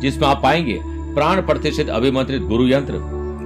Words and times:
जिसमें 0.00 0.26
आप 0.28 0.42
पाएँगे 0.42 0.78
प्राण 1.14 1.40
प्रतिष्ठित 1.42 1.88
अभिमंत्रित 1.88 2.42
गुरु 2.42 2.66
यंत्र 2.68 2.94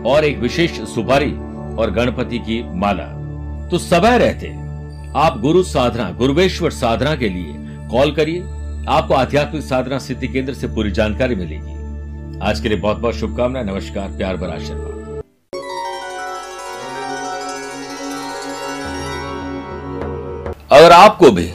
और 0.07 0.25
एक 0.25 0.39
विशेष 0.39 0.81
सुपारी 0.95 1.33
और 1.77 1.91
गणपति 1.91 2.39
की 2.39 2.63
माला। 2.79 3.05
तो 3.69 3.79
समय 3.79 4.19
रहते। 4.19 4.49
आप 5.17 5.39
गुरु 5.41 5.63
साधना, 5.63 6.11
गुरुवेश्वर 6.11 6.71
साधना 6.71 7.15
के 7.17 7.29
लिए 7.29 7.55
कॉल 7.89 8.13
करिए। 8.13 8.41
आपको 8.89 9.15
आध्यात्मिक 9.15 9.63
साधना 9.63 9.99
सिद्धि 9.99 10.29
केंद्र 10.29 10.55
से 10.55 10.67
पूरी 10.67 10.91
जानकारी 10.91 11.35
मिलेगी। 11.35 11.79
आज 12.41 12.61
के 12.61 12.69
लिए 12.69 12.79
बहुत 12.79 12.97
बहुत 12.97 13.15
शुभकामनाएँ। 13.15 13.65
नमस्कार, 13.65 14.09
प्यार 14.09 14.37
भरा 14.37 14.53
आशीर्वाद। 14.53 14.99
अगर 20.73 20.93
आपको 20.93 21.31
भी 21.31 21.51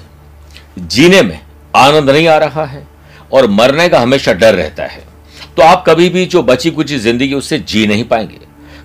जीने 0.80 1.22
में 1.22 1.40
आनंद 1.76 2.10
नहीं 2.10 2.28
आ 2.28 2.38
रहा 2.38 2.66
है 2.66 2.88
और 3.34 3.50
मरने 3.50 3.88
का 3.90 4.00
हमेशा 4.00 4.34
डर 4.34 4.56
रहता 4.56 4.84
है। 4.84 5.04
तो 5.58 5.64
आप 5.64 5.84
कभी 5.88 6.10
भी 6.10 6.26
जो 6.26 6.44
बची 6.44 6.72
कुची 6.72 6.98
ज़िंदगी, 6.98 7.34
उससे 7.34 7.60
जी 7.60 7.86
नहीं 7.88 8.04
पाएँगे। 8.04 8.40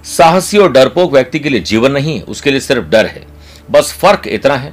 साहसी 0.06 0.58
और 0.58 0.72
डरपोक 0.72 1.12
व्यक्ति 1.12 1.38
के 1.38 1.48
लिए 1.48 1.60
जीवन 1.60 1.92
नहीं 1.92 2.16
है, 2.16 2.22
उसके 2.22 2.50
लिए 2.50 2.61
सिर्फ़ 2.61 2.84
डर 2.84 3.06
है। 3.06 3.27
बस 3.70 3.92
फ़र्क 3.92 4.22
इतना 4.27 4.55
है 4.55 4.72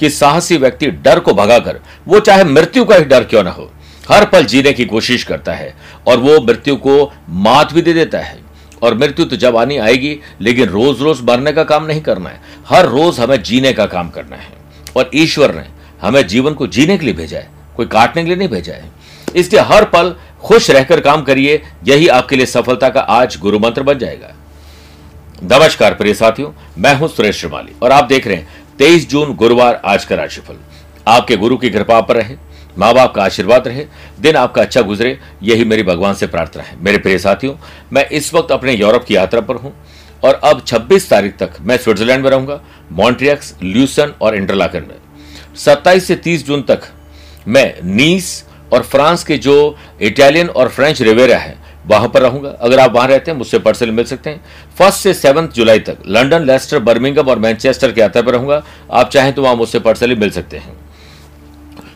कि 0.00 0.10
साहसी 0.10 0.56
व्यक्ति 0.56 0.86
डर 0.86 1.20
को 1.20 1.34
भगाकर, 1.34 1.80
वो 2.08 2.20
चाहे 2.20 2.44
मृत्यु 2.44 2.84
का 2.84 2.96
ही 2.96 3.04
डर 3.04 3.24
क्यों 3.24 3.42
ना 3.44 3.50
हो, 3.50 3.70
हर 4.10 4.24
पल 4.24 4.44
जीने 4.44 4.72
की 4.72 4.84
कोशिश 4.84 5.24
करता 5.24 5.52
है 5.52 5.74
और 6.06 6.18
वो 6.18 6.40
मृत्यु 6.40 6.76
को 6.76 7.12
मात 7.28 7.72
भी 7.72 7.82
दे 7.82 7.92
देता 7.92 8.18
है। 8.18 8.38
और 8.82 8.94
मृत्यु 8.94 9.24
तो 9.24 9.36
जब 9.36 9.56
आनी 9.56 9.76
आएगी, 9.76 10.16
लेकिन 10.40 10.68
रोज 10.68 11.00
रोज 11.02 11.20
मरने 11.20 11.52
का 11.52 11.64
काम 11.64 11.84
नहीं 11.86 12.00
करना 12.00 12.30
है। 12.30 12.40
हर 12.68 12.86
रोज 12.86 13.18
हमें 13.20 13.42
जीने 13.42 13.72
का 13.72 13.86
काम 13.86 14.10
करना 14.10 14.36
है 14.36 14.52
और 14.96 15.10
ईश्वर 15.14 15.54
ने 15.54 15.64
हमें 16.02 16.26
जीवन 16.26 16.54
को 16.54 16.66
जीने 16.66 16.96
के 16.98 17.04
लिए 17.06 17.14
भेजा 17.14 17.38
है। 17.38 17.59
कोई 17.76 17.86
काटने 17.86 18.22
के 18.22 18.28
लिए 18.28 18.36
नहीं 18.36 18.48
भेजा 18.48 18.74
है। 18.74 18.90
इसलिए 19.36 19.62
हर 19.62 19.84
पल 19.84 20.14
खुश 20.42 20.70
रहकर 20.70 21.00
काम 21.00 21.22
करिए, 21.22 21.62
यही 21.84 22.08
आपके 22.08 22.36
लिए 22.36 22.46
सफलता 22.46 22.88
का 22.88 23.00
आज 23.00 23.36
गुरु 23.40 23.58
मंत्र 23.58 23.82
बन 23.82 23.98
जाएगा। 23.98 24.34
नमस्कार 25.44 25.94
प्रिय 25.94 26.14
साथियों, 26.14 26.52
मैं 26.78 26.94
हूँ 26.94 27.08
सुरेश 27.08 27.40
श्रीमाली 27.40 27.72
और 27.82 27.92
आप 27.92 28.04
देख 28.04 28.26
रहे 28.26 28.36
हैं 28.36 28.76
तेईस 28.78 29.08
जून 29.10 29.34
गुरुवार 29.34 29.80
आज 29.84 30.04
का 30.04 30.16
राशिफल। 30.16 30.56
आपके 31.08 31.36
गुरु 31.36 31.56
की 31.56 31.70
कृपा 31.70 32.00
पर 32.00 32.16
रहे 32.16 32.36
माँ 32.78 32.92
बाप 32.94 33.14
का 33.14 33.22
आशीर्वाद 33.22 33.66
रहे, 33.68 33.84
दिन 34.20 34.36
आपका 34.36 34.62
अच्छा 34.62 34.80
गुजरे, 34.80 35.18
यही 35.42 35.64
मेरी 35.64 35.82
भगवान 35.82 36.14
से 36.14 36.26
प्रार्थना 36.26 36.62
है। 36.62 36.76
मेरे 36.80 36.98
प्रिय 36.98 37.18
साथियों, 37.18 37.54
मैं 37.92 38.08
इस 38.08 38.32
वक्त 38.34 38.52
अपने 38.52 38.72
यूरोप 38.72 39.04
की 39.04 39.16
यात्रा 39.16 39.40
पर 39.40 39.56
हूँ 39.56 39.72
और 40.24 40.34
अब 40.34 40.62
26 40.64 41.08
तारीख 41.10 41.36
तक 41.38 41.56
मैं 41.60 41.76
स्विट्जरलैंड 41.76 42.22
में 42.24 42.30
रहूँगा, 42.30 42.60
मॉन्ट्रियक्स, 42.92 43.54
ल्यूसन 43.62 44.12
और 44.20 44.36
इंटरलाकन 44.36 44.86
में। 44.88 44.96
27 45.56 46.06
से 46.06 46.16
30 46.16 46.46
जून 46.46 46.62
तक 46.62 46.82
मैं 47.48 47.74
नीस 47.84 48.44
और 48.72 48.82
फ्रांस 48.82 49.24
के 49.24 49.36
जो 49.38 49.76
इटालियन 50.00 50.48
और 50.48 50.68
फ्रेंच 50.68 51.02
रिवेरा 51.02 51.38
है, 51.38 51.56
वहाँ 51.86 52.08
पर 52.08 52.22
रहूँगा। 52.22 52.48
अगर 52.50 52.80
आप 52.80 52.92
वहाँ 52.92 53.06
रहते 53.08 53.30
हैं, 53.30 53.38
मुझसे 53.38 53.58
पर्सनली 53.58 53.92
मिल 53.92 54.04
सकते 54.04 54.30
हैं। 54.30 54.44
फ़र्स्ट 54.78 55.00
से 55.00 55.14
सेवंथ 55.14 55.48
जुलाई 55.48 55.78
तक 55.78 55.98
लंदन 56.06 56.46
लेस्टर 56.46 56.78
बर्मिंगम 56.78 57.28
और 57.28 57.38
मैनचेस्टर 57.38 57.92
के 57.92 58.00
यात्रा 58.00 58.22
पर 58.22 58.32
रहूँगा। 58.32 58.62
आप 58.92 59.10
चाहें 59.10 59.32
तो 59.32 59.42
वहाँ 59.42 59.54
मुझसे 59.56 59.80
पर्सनली 59.80 60.14
मिल 60.14 60.30
सकते 60.30 60.56
हैं। 60.56 60.76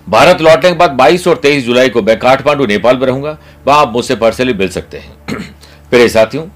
भारत 0.09 0.41
लौटने 0.41 0.71
के 0.71 0.77
बाद 0.77 0.91
22 0.91 1.27
और 1.29 1.37
23 1.37 1.65
जुलाई 1.65 1.89
को 1.89 2.03
मैं 2.03 2.19
काठमांडू, 2.19 2.67
नेपाल 2.67 2.97
में 2.97 3.07
रहूँगा। 3.07 3.39
वहाँ 3.67 3.81
आप 3.81 3.93
मुझसे 3.93 4.17
पर्सनली 4.17 4.55
मिल 4.55 4.69
सकते 4.69 4.99
हैं। 4.99 5.17
प्रिय 5.91 6.09
साथियों, 6.09 6.47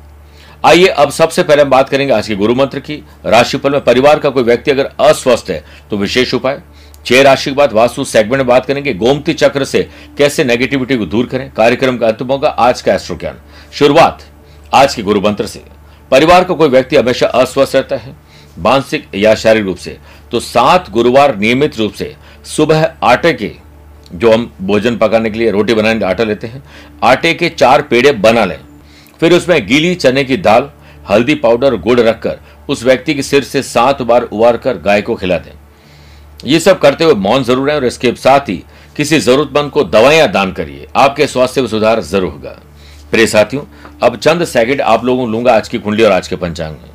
आइए 0.66 0.86
अब 0.86 1.10
सबसे 1.10 1.42
पहले 1.42 1.62
हम 1.62 1.70
बात 1.70 1.88
करेंगे 1.88 2.12
आज 2.12 2.28
के 2.28 2.36
गुरु 2.36 2.54
मंत्र 2.54 2.80
की। 2.80 3.02
राशिफल 3.26 3.72
में 3.72 3.84
परिवार 3.84 4.18
का 4.18 4.30
कोई 4.30 4.42
व्यक्ति 4.42 4.70
अगर 4.70 4.90
अस्वस्थ 5.00 5.50
है 5.50 5.64
तो 5.90 5.96
विशेष 5.96 6.34
उपाय। 6.34 6.60
छह 7.06 7.22
राशि 7.22 7.50
के 7.50 7.56
बाद 7.56 7.72
वास्तु 7.72 8.04
सेगमेंट 8.04 8.36
में 8.36 8.46
बात 8.46 8.66
करेंगे 8.66 8.94
गोमती 8.94 9.32
चक्र 9.34 9.64
से 9.64 9.82
कैसे 10.18 10.44
नेगेटिविटी 10.44 10.96
को 10.96 11.06
दूर 11.06 11.26
करें, 11.26 11.50
कार्यक्रम 11.50 11.98
का 11.98 12.06
अंतिम 12.06 12.28
होगा 12.28 12.48
आज 12.48 12.82
का 12.82 12.94
एस्ट्रो 12.94 13.16
ज्ञान 13.16 13.40
शुरुआत 13.72 14.24
आज 14.72 14.94
के 14.94 15.02
गुरु 15.02 15.20
मंत्र 15.20 15.46
से। 15.46 15.62
परिवार 16.10 16.40
का 16.40 16.46
को 16.46 16.54
कोई 16.54 16.68
व्यक्ति 16.68 16.96
हमेशा 16.96 17.26
अस्वस्थ 17.26 17.76
रहता 17.76 17.96
है, 17.96 18.14
मानसिक 18.58 19.08
या 19.14 19.34
शारीरिक 19.34 19.66
रूप 19.66 19.76
से 19.76 19.96
तो 20.32 20.40
सात 20.40 20.90
गुरुवार 20.90 21.36
नियमित 21.36 21.78
रूप 21.78 21.92
से 21.92 22.14
सुबह 22.46 22.84
आटे 23.02 23.32
के, 23.32 23.52
जो 24.10 24.32
हम 24.32 24.50
भोजन 24.62 24.96
पकाने 24.96 25.30
के 25.30 25.38
लिए 25.38 25.50
रोटी 25.50 25.74
बनाने 25.74 25.98
के 25.98 26.04
आटा 26.04 26.24
लेते 26.24 26.46
हैं, 26.46 26.62
आटे 27.04 27.32
के 27.34 27.48
चार 27.50 27.82
पेड़े 27.82 28.12
बना 28.14 28.44
लें। 28.44 28.58
फिर 29.20 29.32
उसमें 29.32 29.66
गीली 29.66 29.94
चने 29.94 30.24
की 30.24 30.36
दाल, 30.38 30.70
हल्दी 31.10 31.34
पाउडर, 31.36 31.76
गुड़ 31.76 32.00
रखकर 32.00 32.38
उस 32.68 32.82
व्यक्ति 32.84 33.14
के 33.14 33.22
सिर 33.22 33.44
से 33.44 33.62
सात 33.64 34.02
बार 34.02 34.22
उबार 34.22 34.56
कर 34.56 34.78
गाय 34.78 35.02
को 35.02 35.14
खिला 35.14 35.38
दें। 35.38 35.52
ये 36.40 36.60
सब 36.60 36.78
करते 36.78 37.04
हुए 37.04 37.14
मौन 37.16 37.44
ज़रूर 37.44 37.70
है 37.70 37.76
और 37.76 37.84
इसके 37.84 38.12
साथ 38.16 38.48
ही 38.48 38.62
किसी 38.96 39.18
जरूरतमंद 39.20 39.70
को 39.70 39.84
दवाइयाँ 39.84 40.30
दान 40.30 40.52
करिए। 40.52 40.86
आपके 40.96 41.26
स्वास्थ्य 41.26 41.60
में 41.60 41.68
सुधार 41.68 42.00
ज़रूर 42.02 42.32
होगा। 42.32 42.58
प्रिय 43.10 43.26
साथियों, 43.26 43.62
अब 44.02 44.16
चंद 44.16 44.44
सेकंड 44.44 44.80
आप 44.82 45.04
लोगों 45.04 45.30
लूँगा 45.30 45.54
आज 45.54 45.68
की 45.68 45.78
कुंडली 45.78 46.04
और 46.04 46.12
आज 46.12 46.28
के 46.28 46.36
पंचांग 46.36 46.72
में। 46.72 46.90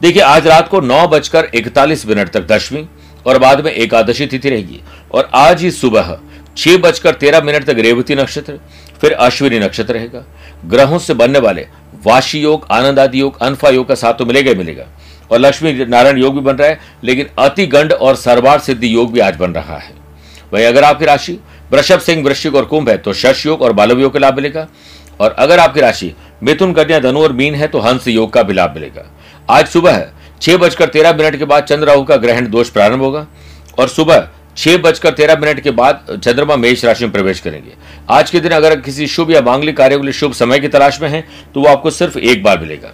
देखिए, 0.00 0.22
आज 0.22 0.46
रात 0.46 0.68
को 0.68 0.80
नौ 0.80 1.06
बजकर 1.08 1.50
इकतालीस 1.54 2.06
मिनट 2.06 2.30
तक 2.30 2.46
दशवीं 2.46 2.84
और 3.26 3.38
बाद 3.38 3.64
में 3.64 3.72
एकादशी 3.72 4.26
तिथि 4.26 4.50
रहेगी 4.50 4.80
और 5.12 5.30
आज 5.34 5.62
ही 5.62 5.70
सुबह 5.70 6.16
छह 6.56 6.76
बजकर 6.78 7.14
तेरह 7.14 7.42
मिनट 7.42 7.64
तक 7.64 7.78
रेवती 7.78 8.14
नक्षत्र, 8.14 8.58
फिर 9.00 9.12
अश्विनी 9.12 9.58
नक्षत्र 9.58 9.94
रहेगा। 9.94 10.24
ग्रहों 10.66 10.98
से 10.98 11.14
बनने 11.14 11.38
वाले 11.38 11.66
वाशी 12.04 12.40
योग, 12.40 12.66
आनंद 12.70 12.98
आदि 12.98 13.20
योग, 13.20 13.38
अनफा 13.40 13.68
योग 13.68 13.88
का 13.88 13.94
साथ 13.94 14.14
तो 14.14 14.24
मिलेगा 14.26 14.50
ही 14.50 14.56
मिलेगा। 14.56 14.86
और 15.32 15.38
लक्ष्मी 15.38 15.72
नारायण 15.84 16.18
योग 16.18 16.34
भी 16.34 16.40
बन 16.40 16.56
रहा 16.56 16.68
है, 16.68 16.78
लेकिन 17.04 17.26
अति 17.38 17.66
गंड 17.66 17.92
और 17.92 18.16
सरवार 18.16 18.58
सिद्धि 18.60 18.94
योग 18.94 19.12
भी 19.12 19.20
आज 19.20 19.36
बन 19.36 19.52
रहा 19.52 19.78
है। 19.78 19.92
वही 20.52 20.64
अगर 20.64 20.84
आपकी 20.84 21.04
राशि, 21.04 21.38
वृषभ 21.72 22.00
सिंह, 22.00 22.24
वृश्चिक 22.24 22.54
और 22.54 22.64
कुंभ 22.64 22.88
है 22.88 22.96
तो 22.98 23.12
शश 23.12 23.44
योग 23.46 23.62
और 23.62 23.72
बालव 23.72 24.00
योग 24.00 24.12
का 24.12 24.18
लाभ 24.18 24.36
मिलेगा। 24.36 24.66
और 25.20 25.34
अगर 25.38 25.58
आपकी 25.58 25.80
राशि, 25.80 26.12
मिथुन, 26.42 26.72
कन्या, 26.72 26.98
धनु 27.00 27.22
और 27.22 27.32
मीन 27.32 27.54
है 27.54 27.68
तो 27.68 27.80
हंस 27.80 28.08
योग 28.08 28.32
का 28.32 28.42
भी 28.42 28.54
लाभ 28.54 28.74
मिलेगा। 28.74 29.04
आज 29.50 29.66
सुबह 29.68 30.06
छह 30.42 30.56
बजकर 30.56 30.88
तेरह 30.88 31.12
मिनट 31.12 31.36
के 31.36 31.44
बाद 31.44 31.64
चंद्र 31.64 31.86
राहु 31.86 32.04
का 32.04 32.16
ग्रहण 32.16 32.48
दोष 32.50 32.70
प्रारंभ 32.70 33.02
होगा। 33.02 33.26
और 33.78 33.88
सुबह 33.88 34.28
छह 34.56 34.76
बजकर 34.76 35.10
तेरह 35.10 35.36
मिनट 35.36 35.60
के 35.60 35.70
बाद 35.70 36.04
चंद्रमा 36.14 36.56
मेष 36.56 36.84
राशि 36.84 37.04
में 37.04 37.12
प्रवेश 37.12 37.40
करेंगे। 37.40 37.72
आज 38.10 38.30
के 38.30 38.40
दिन 38.40 38.52
अगर 38.52 38.80
किसी 38.80 39.06
शुभ 39.06 39.30
या 39.30 39.40
मांगलिक 39.42 39.76
कार्य 39.76 39.96
के 39.96 40.02
लिए 40.02 40.12
शुभ 40.12 40.32
समय 40.32 40.58
की 40.58 40.68
तलाश 40.68 41.00
में 41.02 41.08
है 41.08 41.24
तो 41.54 41.60
वो 41.60 41.66
आपको 41.66 41.90
सिर्फ़ 41.90 42.18
एक 42.18 42.42
बार 42.42 42.58
मिलेगा। 42.58 42.92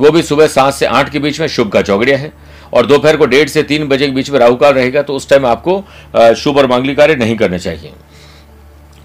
वो 0.00 0.10
भी 0.10 0.22
सुबह 0.22 0.46
सात 0.48 0.74
से 0.74 0.86
आठ 0.86 1.10
के 1.12 1.18
बीच 1.18 1.40
में 1.40 1.46
शुभ 1.48 1.70
का 1.72 1.82
चौगड़िया 1.82 2.18
है। 2.18 2.32
और 2.74 2.86
दोपहर 2.86 3.16
को 3.16 3.26
डेढ़ 3.26 3.48
से 3.48 3.62
तीन 3.62 3.86
बजे 3.88 4.06
के 4.06 4.12
बीच 4.12 4.30
में 4.30 4.38
राहुकाल 4.38 4.72
रहेगा 4.72 5.02
तो 5.02 5.14
उस 5.14 5.28
टाइम 5.28 5.46
आपको 5.46 6.34
शुभ 6.34 6.58
और 6.58 6.66
मांगली 6.66 6.94
कार्य 6.94 7.14
नहीं 7.14 7.36
करने 7.36 7.58
चाहिए। 7.58 7.92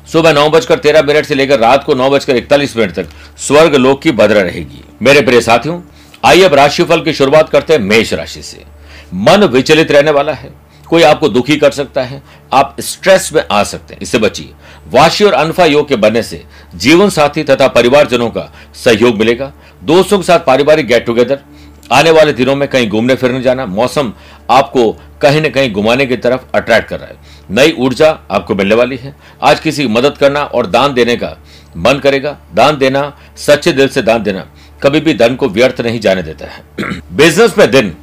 सुबह 0.08 0.34
नौ 0.34 0.50
बजकर 0.50 0.80
तेरह 0.80 1.02
मिनट 1.02 1.26
से 1.26 1.36
लेकर 1.36 1.60
रात 1.60 1.84
को 1.84 1.94
नौ 1.94 2.10
बजकर 2.10 2.36
इकतालीस 2.36 2.76
मिनट 2.78 2.92
तक 2.92 3.08
स्वर्ग 3.38 3.76
लोक 3.76 4.02
की 4.02 4.12
बद्र 4.12 4.36
रहेगी। 4.36 4.84
मेरे 5.02 5.22
प्रिय 5.22 5.42
साथियों, 5.42 5.82
आइए 6.24 6.44
अब 6.44 6.54
राशिफल 6.54 7.02
की 7.02 7.14
शुरुआत 7.14 7.50
करते 7.50 7.74
हैं 7.74 7.80
मेष 7.80 8.14
राशि 8.14 8.42
से। 8.42 8.64
मन 9.14 9.44
विचलित 9.46 9.92
रहने 9.92 10.12
वाला 10.12 10.34
है। 10.34 10.52
कोई 10.90 11.04
आपको 11.04 11.30
दुखी 11.30 11.58
कर 11.58 11.72
सकता 11.72 12.04
है, 12.04 12.22
आप 12.54 12.76
स्ट्रेस 12.80 13.30
में 13.34 13.44
आ 13.52 13.64
सकते 13.64 13.94
हैं। 13.94 14.02
इससे 14.02 14.18
बचिए। 14.18 14.54
वाशी 14.90 15.24
और 15.24 15.34
अनफा 15.34 15.66
योग 15.66 15.88
के 15.88 15.96
बनने 15.96 16.24
से 16.24 16.44
जीवन 16.76 17.10
साथी 17.10 17.44
तथा 17.44 17.68
परिवारजनों 17.68 18.30
का 18.30 18.54
सहयोग 18.76 19.18
मिलेगा। 19.18 19.54
दोस्तों 19.84 20.18
के 20.18 20.24
साथ 20.24 20.40
पारिवारिक 20.40 20.88
गेट 20.88 21.06
टुगेदर 21.06 21.40
आने 21.92 22.12
वाले 22.12 22.34
दिनों 22.34 22.56
में 22.56 22.68
कहीं 22.70 22.90
घूमने 22.90 23.16
फिरने 23.16 23.42
जाना, 23.42 23.66
मौसम 23.66 24.14
आपको 24.50 24.92
कहीं 25.22 25.42
न 25.42 25.50
कहीं 25.50 25.74
घुमाने 25.74 26.06
की 26.06 26.18
तरफ़ 26.18 26.42
अट्रैक्ट 26.56 26.88
कर 26.88 27.00
रहा 27.00 27.08
है। 27.08 27.16
नई 27.52 27.76
ऊर्जा 27.80 28.20
आपको 28.32 28.56
मिलने 28.56 28.76
वाली 28.76 28.98
है। 28.98 29.16
आज 29.42 29.60
किसी 29.60 29.82
की 29.82 29.88
मदद 29.88 30.18
करना 30.18 30.44
और 30.44 30.66
दान 30.66 30.94
देने 30.94 31.16
का 31.16 31.38
मन 31.78 32.00
करेगा। 32.00 32.38
दान 32.54 32.78
देना, 32.78 33.18
सच्चे 33.38 33.72
दिल 33.72 33.88
से 33.88 34.02
दान 34.02 34.24
देना 34.24 34.48
कभी 34.84 35.00
भी 35.00 35.14
धन 35.14 35.36
को 35.36 35.50
व्यर्थ 35.50 35.82
नहीं 35.82 36.00
जाने 36.00 36.24
देता 36.24 36.46
है। 36.46 36.64
बिज़नेस 37.14 37.58
में 37.58 37.72
दिन 37.72 37.96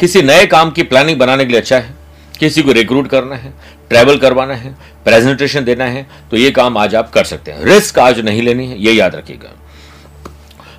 किसी 0.00 0.22
नए 0.22 0.46
काम 0.46 0.70
की 0.70 0.82
प्लानिंग 0.82 1.18
बनाने 1.18 1.44
के 1.44 1.50
लिए 1.50 1.60
अच्छा 1.60 1.76
है। 1.76 2.01
किसी 2.42 2.62
को 2.62 2.72
रिक्रूट 2.72 3.08
करना 3.08 3.36
है 3.36 3.52
ट्रैवल 3.88 4.16
करवाना 4.18 4.54
है 4.54 4.74
प्रेजेंटेशन 5.04 5.64
देना 5.64 5.84
है 5.86 6.06
तो 6.30 6.36
ये 6.36 6.50
काम 6.50 6.76
आज 6.78 6.94
आप 6.94 7.10
कर 7.10 7.24
सकते 7.24 7.52
हैं। 7.52 7.64
रिस्क 7.64 7.98
आज 7.98 8.20
नहीं 8.20 8.42
लेनी 8.42 8.66
है, 8.66 8.82
ये 8.82 8.92
याद 8.92 9.14
रखिएगा। 9.14 9.50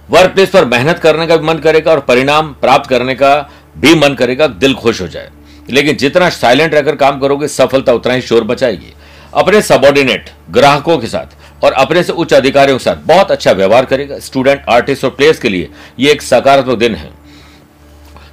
वर्क 0.10 0.31
प्लेस 0.31 0.50
पर 0.50 0.65
मेहनत 0.65 1.00
करने 1.00 1.27
का 1.27 1.38
भी 1.38 1.48
मन 1.48 1.57
करेगा 1.60 1.92
और 1.92 2.00
परिणाम 2.00 2.51
प्राप्त 2.62 2.89
करने 2.89 3.15
का 3.15 3.36
भी 3.77 3.94
मन 3.95 4.13
करेगा, 4.13 4.48
दिल 4.48 4.74
खुश 4.74 5.01
हो 5.01 5.07
जाए। 5.07 5.30
लेकिन 5.69 5.95
जितना 5.95 6.30
साइलेंट 6.31 6.74
रहकर 6.74 6.95
काम 6.95 7.19
करोगे, 7.19 7.48
सफलता 7.48 7.94
उतना 7.94 8.13
ही 8.13 8.21
शोर 8.21 8.44
बचाएगी 8.44 8.94
अपने 9.33 9.62
सबॉर्डिनेट 9.62 10.30
ग्राहकों 10.51 10.98
के 10.98 11.07
साथ 11.07 11.63
और 11.63 11.74
अपने 11.74 12.04
से 12.04 12.13
उच्च 12.13 12.33
अधिकारियों 12.33 12.77
के 12.77 12.83
साथ 12.83 12.95
बहुत 13.06 13.31
अच्छा 13.31 13.51
व्यवहार 13.51 13.86
करेगा। 13.86 14.19
स्टूडेंट 14.19 14.66
आर्टिस्ट 14.69 15.06
और 15.06 15.12
प्लेयर्स 15.12 15.39
के 15.39 15.50
लिए 15.50 15.69
यह 16.00 16.12
एक 16.12 16.21
सकारात्मक 16.21 16.77
दिन 16.77 16.95
है। 16.95 17.09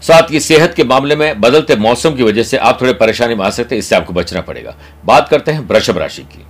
साथ 0.03 0.31
ही 0.31 0.41
सेहत 0.41 0.75
के 0.75 0.85
मामले 0.85 1.17
में 1.17 1.41
बदलते 1.41 1.77
मौसम 1.77 2.15
की 2.15 2.23
वजह 2.23 2.43
से 2.43 2.57
आप 2.57 2.81
थोड़े 2.81 2.93
परेशानी 2.93 3.35
में 3.35 3.45
आ 3.45 3.51
सकते 3.51 3.75
हैं, 3.75 3.79
इससे 3.81 3.97
आपको 3.97 4.13
बचना 4.13 4.41
पड़ेगा। 4.41 4.75
बात 5.05 5.29
करते 5.29 5.53
हैं 5.53 5.67
वृषभ 5.69 5.99
राशि 5.99 6.23
की। 6.23 6.45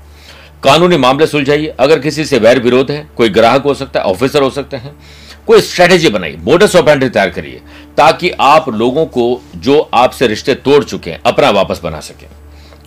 कानूनी 0.65 0.97
मामले 0.97 1.27
सुलझाइए। 1.27 1.75
अगर 1.81 1.99
किसी 1.99 2.25
से 2.25 2.39
वैर 2.39 2.61
विरोध 2.61 2.91
है, 2.91 3.07
कोई 3.17 3.29
ग्राहक 3.29 3.63
हो 3.63 3.75
सकता 3.75 4.01
है, 4.01 4.07
ऑफिसर 4.07 4.43
हो 4.43 4.51
सकते 4.51 4.77
हैं, 4.77 4.95
कोई 5.47 5.61
स्ट्रेटेजी 5.61 6.09
बनाइए 6.09 6.37
मोडस 6.37 6.77
ऑपरेंडी 6.77 7.09
तैयार 7.09 7.31
करिए, 7.31 7.61
ताकि 7.97 8.31
आप 8.31 8.69
लोगों 8.69 9.07
को 9.07 9.43
जो 9.57 9.79
आपसे 9.95 10.27
रिश्ते 10.27 10.55
तोड़ 10.55 10.83
चुके 10.85 11.11
हैं, 11.11 11.21
अपना 11.27 11.51
वापस 11.51 11.81
बना 11.85 12.01
सके। 12.01 12.27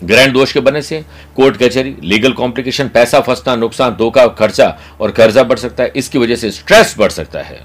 ग्रैंड 0.06 0.32
दोष 0.32 0.52
के 0.52 0.60
बने 0.60 0.82
से 0.82 1.04
कोर्ट 1.36 1.56
कचहरी 1.56 1.96
लीगल 2.02 2.32
कॉम्प्लिकेशन 2.32 2.88
पैसा 2.88 3.20
फंसना, 3.20 3.54
नुकसान, 3.56 3.94
धोखा, 3.94 4.26
खर्चा 4.28 4.76
और 5.00 5.10
कर्जा 5.10 5.42
बढ़ 5.42 5.58
सकता 5.58 5.82
है। 5.82 5.92
इसकी 5.96 6.18
वजह 6.18 6.36
से 6.36 6.50
स्ट्रेस 6.50 6.94
बढ़ 6.98 7.10
सकता 7.10 7.42
है। 7.42 7.60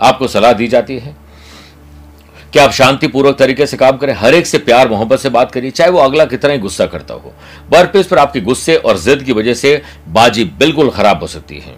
आपको 0.00 0.28
सलाह 0.28 0.52
दी 0.52 0.66
जाती 0.68 0.98
है 0.98 1.16
कि 2.52 2.58
आप 2.58 2.70
शांतिपूर्वक 2.72 3.36
तरीके 3.38 3.66
से 3.66 3.76
काम 3.76 3.96
करें, 3.96 4.12
हर 4.14 4.34
एक 4.34 4.46
से 4.46 4.58
प्यार, 4.58 4.88
मोहब्बत 4.88 5.18
से 5.18 5.28
बात 5.28 5.50
करिए, 5.52 5.70
चाहे 5.70 5.90
वो 5.90 5.98
अगला 5.98 6.24
कितना 6.24 6.52
ही 6.52 6.58
गुस्सा 6.58 6.86
करता 6.86 7.14
हो। 7.14 7.32
वर्क 7.72 7.90
प्लेस 7.90 8.06
पर 8.06 8.18
आपके 8.18 8.40
गुस्से 8.40 8.76
और 8.76 8.98
जिद 8.98 9.22
की 9.22 9.32
वजह 9.32 9.54
से 9.54 9.80
बाजी 10.08 10.44
बिल्कुल 10.58 10.90
खराब 10.90 11.20
हो 11.20 11.26
सकती 11.26 11.58
है। 11.58 11.74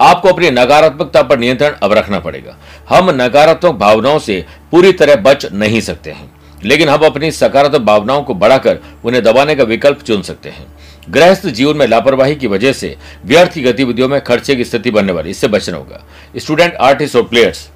आपको 0.00 0.28
अपनी 0.28 0.50
नकारात्मकता 0.50 1.22
पर 1.22 1.38
नियंत्रण 1.38 1.74
अब 1.82 1.92
रखना 1.92 2.18
पड़ेगा। 2.20 2.56
हम 2.88 3.10
नकारात्मक 3.12 3.74
भावनाओं 3.74 4.18
से 4.18 4.44
पूरी 4.72 4.92
तरह 4.92 5.16
बच 5.22 5.46
नहीं 5.52 5.80
सकते 5.80 6.10
हैं, 6.10 6.30
लेकिन 6.64 6.88
हम 6.88 7.06
अपनी 7.06 7.30
सकारात्मक 7.32 7.80
भावनाओं 7.82 8.22
को 8.22 8.34
बढ़ाकर 8.34 8.78
उन्हें 9.04 9.22
दबाने 9.24 9.54
का 9.54 9.64
विकल्प 9.64 10.02
चुन 10.02 10.22
सकते 10.22 10.48
हैं। 10.48 10.66
गृहस्थ 11.08 11.46
जीवन 11.48 11.76
में 11.76 11.86
लापरवाही 11.86 12.34
की 12.36 12.46
वजह 12.46 12.72
से 12.72 12.96
व्यर्थ 13.24 13.52
की 13.52 13.62
गतिविधियों 13.62 14.08
में 14.08 14.20
खर्चे 14.20 14.56
की 14.56 14.64
स्थिति 14.64 14.90
बनने 14.90 15.12
वाली, 15.12 15.30
इससे 15.30 15.48
बचना 15.48 15.76
होगा। 15.76 16.04
स्टूडेंट, 16.36 16.74
आर्टिस्ट 16.74 17.16
और 17.16 17.22
प्लेयर्स 17.24 17.68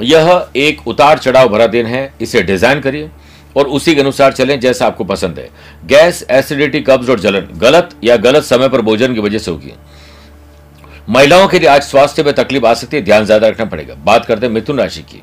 यह 0.00 0.46
एक 0.56 0.86
उतार 0.88 1.18
चढ़ाव 1.18 1.48
भरा 1.48 1.66
दिन 1.66 1.86
है, 1.86 2.12
इसे 2.20 2.42
डिज़ाइन 2.42 2.80
करिए 2.80 3.08
और 3.56 3.66
उसी 3.68 3.94
के 3.94 4.00
अनुसार 4.00 4.32
चलें 4.32 4.58
जैसा 4.60 4.86
आपको 4.86 5.04
पसंद 5.04 5.38
है। 5.38 5.48
गैस 5.86 6.24
एसिडिटी 6.30 6.80
कब्ज 6.80 7.10
और 7.10 7.20
जलन, 7.20 7.48
गलत 7.56 7.90
या 8.04 8.16
गलत 8.18 8.44
समय 8.44 8.68
पर 8.68 8.80
भोजन 8.82 9.14
की 9.14 9.20
वजह 9.20 9.38
से 9.38 9.50
होगी। 9.50 9.72
महिलाओं 11.08 11.46
के 11.48 11.58
लिए 11.58 11.68
आज 11.68 11.82
स्वास्थ्य 11.82 12.22
में 12.22 12.32
तकलीफ़ 12.34 12.66
आ 12.66 12.74
सकती 12.74 12.96
है, 12.96 13.02
ध्यान 13.02 13.24
ज़्यादा 13.24 13.48
रखना 13.48 13.64
पड़ेगा। 13.64 13.94
बात 13.96 14.24
करते 14.24 14.46
हैं 14.46 14.52
मिथुन 14.52 14.78
राशि 14.78 15.02
की। 15.02 15.22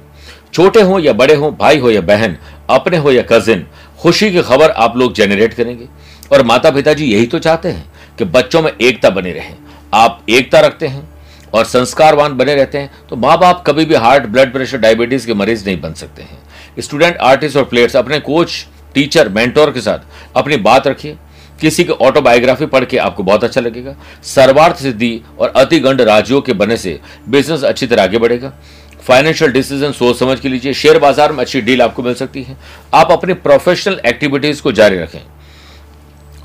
छोटे 0.53 0.81
हो 0.81 0.99
या 0.99 1.13
बड़े 1.13 1.35
हो, 1.35 1.51
भाई 1.51 1.79
हो 1.79 1.91
या 1.91 2.01
बहन, 2.03 2.37
अपने 2.69 2.97
हो 2.97 3.11
या 3.11 3.23
कजिन 3.31 3.65
खुशी 3.99 4.31
की 4.31 4.41
खबर 4.41 4.71
आप 4.71 4.97
लोग 4.97 5.13
जनरेट 5.13 5.53
करेंगे। 5.53 5.87
और 6.31 6.43
माता 6.43 6.71
पिताजी 6.71 7.05
यही 7.05 7.25
तो 7.25 7.39
चाहते 7.39 7.69
हैं 7.69 8.15
कि 8.17 8.25
बच्चों 8.25 8.61
में 8.61 8.71
एकता 8.71 9.09
बनी 9.09 9.31
रहे। 9.31 9.53
आप 9.93 10.25
एकता 10.29 10.59
रखते 10.59 10.87
हैं। 10.87 11.07
और 11.53 11.65
संस्कारवान 11.65 12.33
बने 12.33 12.55
रहते 12.55 12.77
हैं 12.77 13.07
तो 13.09 13.15
माँ 13.15 13.37
बाप 13.39 13.63
कभी 13.67 13.85
भी 13.85 13.95
हार्ट, 13.95 14.25
ब्लड 14.25 14.53
प्रेशर, 14.53 14.77
डायबिटीज़ 14.77 15.27
के 15.27 15.33
मरीज़ 15.33 15.65
नहीं 15.65 15.79
बन 15.81 15.93
सकते 15.93 16.21
हैं। 16.21 16.81
स्टूडेंट, 16.81 17.17
आर्टिस्ट 17.17 17.57
और 17.57 17.63
प्लेयर्स, 17.65 17.95
अपने 17.95 18.19
कोच, 18.21 18.65
टीचर, 18.93 19.29
मेंटोर 19.29 19.71
के 19.71 19.81
साथ 19.81 20.35
अपनी 20.35 20.57
बात 20.59 20.87
रखिए। 20.87 21.17
किसी 21.61 21.83
की 21.83 21.91
ऑटोबायोग्राफी 21.91 22.65
पढ़ 22.65 22.85
के 22.85 22.97
आपको 22.97 23.23
बहुत 23.23 23.43
अच्छा 23.43 23.61
लगेगा। 23.61 23.95
सर्वार्थ 24.25 24.77
सिद्धि 24.77 25.21
और 25.39 25.53
अतिगंड 25.55 26.01
राज्यों 26.01 26.41
के 26.41 26.53
बने 26.53 26.77
से 26.77 26.99
बिज़नेस 27.29 27.63
अच्छी 27.63 27.87
तरह 27.87 28.03
आगे 28.03 28.17
बढ़ेगा। 28.17 28.53
फाइनेंशियल 29.01 29.51
डिसीज़न 29.51 29.91
सोच 29.91 30.17
समझ 30.19 30.39
के 30.39 30.49
लीजिए। 30.49 30.73
शेयर 30.73 30.99
बाज़ार 30.99 31.31
में 31.31 31.39
अच्छी 31.39 31.61
डील 31.61 31.81
आपको 31.81 32.03
मिल 32.03 32.13
सकती 32.13 32.43
है। 32.43 32.57
आप 32.93 33.11
अपनी 33.11 33.33
प्रोफेशनल 33.35 33.99
एक्टिविटीज़ 34.05 34.61
को 34.61 34.71
जारी 34.71 34.97
रखें। 34.97 35.19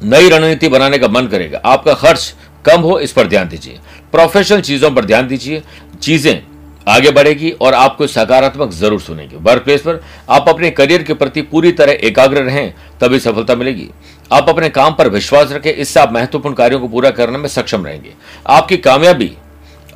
नई 0.03 0.29
रणनीति 0.29 0.69
बनाने 0.69 0.99
का 0.99 1.09
मन 1.09 1.27
करेगा। 1.27 1.61
आपका 1.65 1.95
खर्च 1.95 2.35
कम 2.65 2.81
हो, 2.81 2.99
इस 2.99 3.13
पर 3.13 3.27
ध्यान 3.27 3.49
दीजिए। 3.49 3.79
प्रोफेशनल 4.13 4.61
चीज़ों 4.63 4.91
पर 4.91 5.05
ध्यान 5.05 5.27
दीजिए। 5.29 5.63
चीज़ें 6.03 6.41
आगे 6.87 7.11
बढ़ेगी 7.11 7.51
और 7.53 7.75
आपको 7.75 8.07
सकारात्मक 8.07 8.71
ज़रूर 8.73 9.01
सुनेगी। 9.01 9.37
वर्क 9.39 9.63
प्लेस 9.65 9.81
पर 9.81 10.01
आप 10.31 10.49
अपने 10.49 10.71
करियर 10.71 11.03
के 11.03 11.15
प्रति 11.15 11.43
पूरी 11.43 11.73
तरह 11.73 11.99
एकाग्र 12.03 12.43
रहें, 12.43 12.73
तभी 13.01 13.19
सफलता 13.21 13.55
मिलेगी। 13.55 13.89
आप 14.31 14.49
अपने 14.49 14.69
काम 14.71 14.95
पर 14.95 15.09
विश्वास 15.09 15.53
रखें, 15.53 15.73
इससे 15.73 16.01
आप 16.01 16.13
महत्वपूर्ण 16.13 16.55
कार्यों 16.55 16.81
को 16.81 16.89
पूरा 16.89 17.11
करने 17.13 17.39
में 17.39 17.49
सक्षम 17.49 17.87
रहेंगे। 17.87 18.13
आपकी 18.49 18.77
कामयाबी 18.79 19.33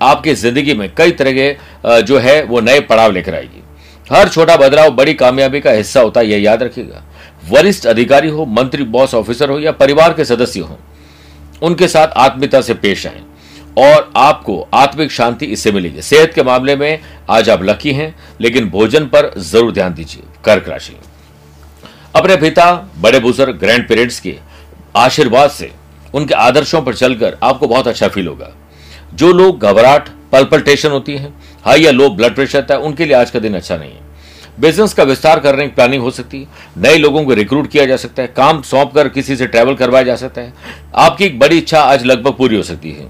आपकी 0.03 0.35
ज़िंदगी 0.35 0.75
में 0.75 0.89
कई 0.95 1.11
तरह 1.13 1.33
के 1.33 2.03
जो 2.03 2.19
है, 2.19 2.43
वो 2.45 2.61
नए 2.61 2.81
पड़ाव 2.83 3.13
लेकर 3.13 3.35
आएगी। 3.35 3.63
हर 4.07 4.29
छोटा 4.29 4.57
बदलाव 4.57 4.91
बड़ी 4.93 5.15
कामयाबी 5.15 5.61
का 5.61 5.71
हिस्सा 5.73 6.01
होता 6.01 6.21
है, 6.21 6.27
यह 6.27 6.43
याद 6.43 6.63
रखिएगा। 6.63 7.03
वरिष्ठ 7.51 7.87
अधिकारी 7.87 8.29
हो, 8.29 8.45
मंत्री 8.47 8.85
बॉस 8.85 9.15
ऑफिसर 9.15 9.51
हो 9.51 9.59
या 9.61 9.73
परिवार 9.75 10.13
के 10.13 10.25
सदस्य 10.25 10.61
हो, 10.61 10.79
उनके 11.63 11.89
साथ 11.89 12.09
आत्मीयता 12.19 12.61
से 12.61 12.75
पेश 12.77 13.07
आए। 13.07 13.23
और 13.79 14.13
आपको 14.17 14.61
आत्मिक 14.75 15.11
शांति 15.13 15.47
इससे 15.47 15.73
मिलेगी। 15.73 16.03
सेहत 16.03 16.33
के 16.35 16.43
मामले 16.43 16.77
में 16.77 17.01
आज 17.31 17.51
आप 17.51 17.63
लकी 17.63 17.93
हैं, 17.93 18.15
लेकिन 18.41 18.69
भोजन 18.71 19.07
पर 19.07 19.33
ज़रूर 19.39 19.73
ध्यान 19.73 19.95
दीजिए। 19.95 20.23
कर्क 20.45 20.69
राशि। 20.69 20.97
अपने 22.17 22.37
पिता, 22.37 22.73
बड़े 22.99 23.21
बुज़ुर्ग 23.21 23.59
ग्रैंड 23.59 23.89
पेरेंट्स 23.89 24.21
के 24.21 24.37
आशीर्वाद 24.97 25.51
से 25.51 25.71
उनके 26.15 26.35
आदर्शों 26.35 26.83
पर 26.83 26.95
चलकर 26.95 27.39
आपको 27.43 27.67
बहुत 27.69 27.89
अच्छा 27.89 28.09
फील 28.09 28.27
होगा। 28.27 28.51
जो 29.15 29.33
लोग 29.33 29.61
घबराहट 29.61 30.09
पल्पल्टेशन 30.33 30.91
होती 30.91 31.17
है 31.17 31.33
हाई 31.65 31.81
या 31.81 31.91
लो 31.91 32.09
ब्लड 32.11 32.35
प्रेशर 32.35 32.67
है, 32.71 32.79
उनके 32.79 33.05
लिए 33.05 33.15
आज 33.15 33.31
का 33.31 33.39
दिन 33.39 33.55
अच्छा 33.55 33.77
नहीं 33.77 33.91
है। 33.91 34.03
बिज़नेस 34.61 34.93
का 34.95 35.03
विस्तार 35.03 35.41
करने 35.41 35.67
की 35.67 35.75
प्लानिंग 35.75 36.03
हो 36.03 36.11
सकती 36.11 36.41
है। 36.41 36.47
नए 36.79 36.97
लोगों 36.97 37.25
को 37.25 37.35
रिक्रूट 37.35 37.71
किया 37.71 37.87
जा 37.87 37.97
सकता 37.97 38.23
है। 38.23 38.29
काम 38.29 38.63
सौंप 38.63 38.93
कर 38.95 39.09
किसी 39.09 39.37
से 39.37 39.47
ट्रैवल 39.47 39.75
करवाया 39.75 40.05
जा 40.05 40.17
सकता 40.17 40.41
है। 40.41 40.53
आपकी 40.95 41.25
एक 41.25 41.39
बड़ी 41.39 41.59
इच्छा 41.59 41.81
आज 41.83 42.05
लगभग 42.05 42.33
पूरी 42.33 42.57
हो 42.57 42.63
सकती 42.63 42.93
है। 42.93 43.07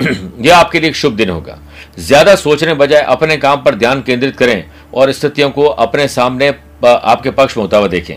यह 0.00 0.56
आपके 0.56 0.80
लिए 0.80 0.88
एक 0.90 0.96
शुभ 0.96 1.12
दिन 1.12 1.30
होगा। 1.30 1.58
ज़्यादा 1.98 2.34
सोचने 2.36 2.74
बजाय 2.74 3.00
अपने 3.00 3.36
काम 3.36 3.62
पर 3.62 3.74
ध्यान 3.74 4.02
केंद्रित 4.02 4.36
करें 4.36 4.64
और 4.94 5.12
स्थितियों 5.12 5.50
को 5.50 5.64
अपने 5.64 6.06
सामने 6.08 6.48
आपके 6.84 7.30
पक्ष 7.32 7.56
में 7.56 7.62
होता 7.62 7.76
हुआ 7.76 7.88
देखें। 7.88 8.16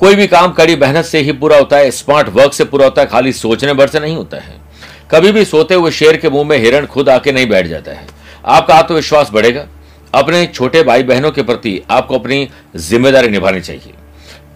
कोई 0.00 0.14
भी 0.14 0.26
काम 0.26 0.52
कड़ी 0.52 0.76
मेहनत 0.76 1.04
से 1.04 1.20
ही 1.20 1.32
पूरा 1.32 1.56
होता 1.58 1.76
है, 1.76 1.90
स्मार्ट 1.90 2.28
वर्क 2.28 2.52
से 2.52 2.64
पूरा 2.64 2.84
होता 2.84 3.02
है, 3.02 3.08
खाली 3.08 3.32
सोचने 3.32 3.72
भर 3.74 3.88
से 3.88 4.00
नहीं 4.00 4.16
होता 4.16 4.36
है। 4.36 4.56
कभी 5.10 5.32
भी 5.32 5.44
सोते 5.44 5.74
हुए 5.74 5.90
शेर 5.90 6.16
के 6.16 6.30
मुँह 6.30 6.48
में 6.48 6.56
हिरण 6.58 6.86
खुद 6.86 7.08
आके 7.08 7.32
नहीं 7.32 7.48
बैठ 7.48 7.66
जाता 7.66 7.92
है। 7.92 8.06
आपका 8.46 8.74
आत्मविश्वास 8.74 9.30
बढ़ेगा। 9.30 9.66
अपने 10.14 10.46
छोटे 10.46 10.82
भाई 10.82 11.02
बहनों 11.02 11.30
के 11.30 11.42
प्रति 11.42 11.80
आपको 11.90 12.18
अपनी 12.18 12.48
ज़िम्मेदारी 12.78 13.28
निभानी 13.28 13.60
चाहिए। 13.60 13.92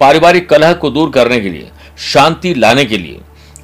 पारिवारिक 0.00 0.48
कलह 0.48 0.72
को 0.74 0.90
दूर 0.90 1.10
करने 1.10 1.40
के 1.40 1.48
लिए, 1.48 1.70
शांति 2.02 2.54
लाने 2.54 2.84
के 2.84 2.98
लिए 2.98 3.20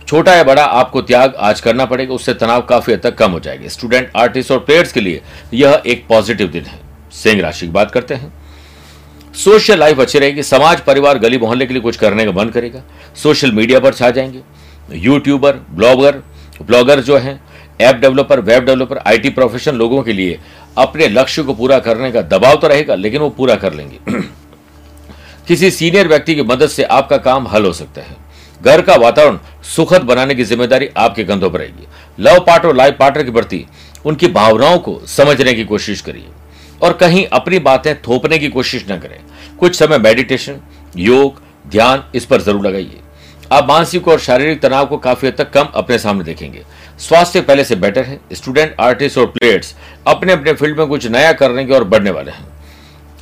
छोटा 0.09 0.35
या 0.35 0.45
बड़ा 0.45 0.65
आपको 0.65 1.03
त्याग 1.03 1.35
आज 1.35 1.61
करना 1.61 1.85
पड़ेगा, 1.85 2.15
उससे 2.15 2.35
तनाव 2.35 2.63
काफ़ी 2.63 2.93
हद 2.93 3.01
तक 3.01 3.15
कम 3.15 3.31
हो 3.31 3.41
जाएगा। 3.41 3.69
स्टूडेंट, 3.69 4.11
आर्टिस्ट 4.17 4.51
और 4.51 4.59
प्लेयर्स 4.59 4.93
के 4.93 5.01
लिए 5.01 5.23
यह 5.55 5.83
एक 5.87 6.07
पॉजिटिव 6.09 6.49
दिन 6.49 6.65
है। 6.65 6.79
सिंह 7.13 7.43
राशि 7.43 7.67
की 7.67 7.73
बात 7.73 7.91
करते 7.91 8.15
हैं। 8.15 8.33
सोशल 9.35 9.79
लाइफ 9.79 10.01
अच्छी 10.01 10.19
रहेगी, 10.19 10.43
समाज, 10.43 10.81
परिवार, 10.81 11.19
गली 11.19 11.39
मोहल्ले 11.39 11.67
के 11.67 11.75
लिए 11.75 11.83
कुछ 11.83 11.97
करने 11.97 12.25
का 12.25 12.33
मन 12.33 12.49
करेगा। 12.49 12.83
सोशल 13.17 13.53
मीडिया 13.53 13.81
पर 13.81 13.95
छा 13.95 14.11
जाएँगे। 14.11 14.41
यूट्यूबर, 14.93 15.53
ब्लॉगर 15.53 16.23
ब्लॉगर 16.63 17.01
जो 17.01 17.19
है, 17.19 17.41
app 17.81 17.97
developer, 17.97 18.41
web 18.41 18.65
developer, 18.65 18.99
IT 18.99 19.31
profession 19.31 19.75
लोगों 19.75 20.03
के 20.03 20.13
लिए 20.13 20.41
अपने 20.79 21.09
लक्ष्य 21.09 21.43
को 21.43 21.55
पूरा 21.55 21.79
करने 21.79 22.13
का 22.13 22.23
दबाव 22.23 22.57
तो 22.57 22.69
रहेगा, 22.69 22.95
लेकिन 22.95 23.21
वो 23.21 23.31
पूरा 23.31 23.55
कर 23.55 23.73
लेंगे। 23.73 23.99
किसी 25.49 25.71
सीनियर 25.71 26.09
व्यक्ति 26.09 26.35
की 26.35 26.43
मदद 26.43 26.69
से 26.69 26.83
आपका 26.83 27.17
काम 27.17 27.49
हल 27.49 27.65
हो 27.65 27.73
सकता 27.73 28.01
है। 28.01 28.28
घर 28.61 28.83
का 28.83 28.95
वातावरण 28.97 29.39
सुखद 29.67 30.03
बनाने 30.03 30.35
की 30.35 30.45
ज़िम्मेदारी 30.45 30.89
आपके 30.97 31.25
कंधों 31.25 31.51
पर 31.51 31.59
रहेगी। 31.59 31.87
लव 32.19 32.39
पार्टनर 32.41 32.75
लाइफ 32.75 32.97
पार्टनर 32.99 33.25
के 33.25 33.31
प्रति 33.31 33.65
उनकी 34.07 34.29
भावनाओं 34.29 34.79
को 34.79 35.01
समझने 35.09 35.55
की 35.55 35.65
कोशिश 35.65 36.01
करिए 36.01 36.27
और 36.83 36.93
कहीं 36.93 37.25
अपनी 37.27 37.59
बातें 37.61 37.95
थोपने 38.03 38.39
की 38.39 38.49
कोशिश 38.49 38.85
न 38.91 38.99
करें। 38.99 39.19
कुछ 39.59 39.77
समय 39.77 39.99
मेडिटेशन 39.99 40.61
योग, 40.97 41.41
ध्यान 41.67 42.05
इस 42.15 42.25
पर 42.25 42.41
ज़रूर 42.41 42.67
लगाइए। 42.67 43.01
आप 43.53 43.69
मानसिक 43.69 44.09
और 44.09 44.19
शारीरिक 44.21 44.61
तनाव 44.63 44.87
को 44.87 44.97
काफ़ी 44.99 45.29
हद 45.29 45.35
तक 45.35 45.51
कम 45.51 45.69
अपने 45.75 45.99
सामने 45.99 46.25
देखेंगे। 46.25 46.65
स्वास्थ्य 46.99 47.41
पहले 47.41 47.65
से 47.65 47.77
बेटर 47.77 48.05
है। 48.05 48.19
स्टूडेंट 48.33 48.75
आर्टिस्ट 48.81 49.19
और 49.19 49.27
प्लेयर्स 49.29 49.75
अपने 50.07 50.33
अपने 50.33 50.53
फ़ील्ड 50.53 50.79
में 50.79 50.87
कुछ 50.87 51.07
नया 51.07 51.33
करने 51.33 51.65
के 51.65 51.73
और 51.73 51.85
बढ़ने 51.85 52.11
वाले 52.11 52.31
हैं। 52.31 52.47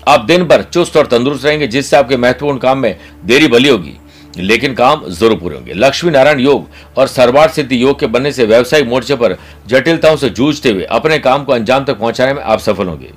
आप 0.09 0.25
दिन 0.25 0.45
भर 0.45 0.63
चुस्त 0.65 0.97
और 0.97 1.07
तंदुरुस्त 1.07 1.45
रहेंगे, 1.45 1.67
जिससे 1.67 1.97
आपके 1.97 2.17
महत्वपूर्ण 2.17 2.59
काम 2.59 2.79
में 2.79 2.97
देरी 3.25 3.49
भली 3.49 3.69
होगी। 3.69 3.97
लेकिन 4.39 4.75
काम 4.75 5.05
ज़रूर 5.09 5.39
पूरे 5.39 5.57
होंगे। 5.57 5.73
लक्ष्मी 5.75 6.11
नारायण 6.11 6.41
योग 6.41 6.67
और 6.99 7.07
सर्वार्थ 7.09 7.55
सिद्धि 7.55 7.83
योग 7.83 7.99
के 8.01 8.07
बनने 8.07 8.33
से 8.33 8.45
व्यवसायिक 8.45 8.87
मोर्चे 8.87 9.17
पर 9.17 9.37
जटिलताओं 9.67 10.17
से 10.17 10.31
जूझते 10.31 10.71
हुए 10.71 10.83
अपने 10.91 11.19
काम 11.19 11.45
को 11.45 11.53
अंजाम 11.53 11.85
तक 11.85 11.99
पहुँचाने 11.99 12.33
में 12.33 12.43
आप 12.43 12.59
सफल 12.61 12.87
होंगे। 12.87 13.11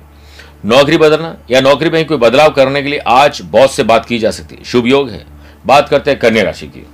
नौकरी 0.66 0.96
बदलना 0.98 1.36
या 1.50 1.60
नौकरी 1.60 1.90
में 1.90 1.98
ही 1.98 2.04
कोई 2.04 2.16
बदलाव 2.18 2.50
करने 2.52 2.82
के 2.82 2.88
लिए 2.88 2.98
आज 3.08 3.40
बॉस 3.50 3.76
से 3.76 3.82
बात 3.84 4.06
की 4.06 4.18
जा 4.18 4.30
सकती 4.30 4.54
है। 4.54 4.64
शुभ 4.64 4.86
योग 4.86 5.10
है। 5.10 5.24
बात 5.66 5.88
करते 5.88 6.10
हैं 6.10 6.18
कन्या 6.20 6.42
राशि 6.42 6.66
की। 6.66 6.86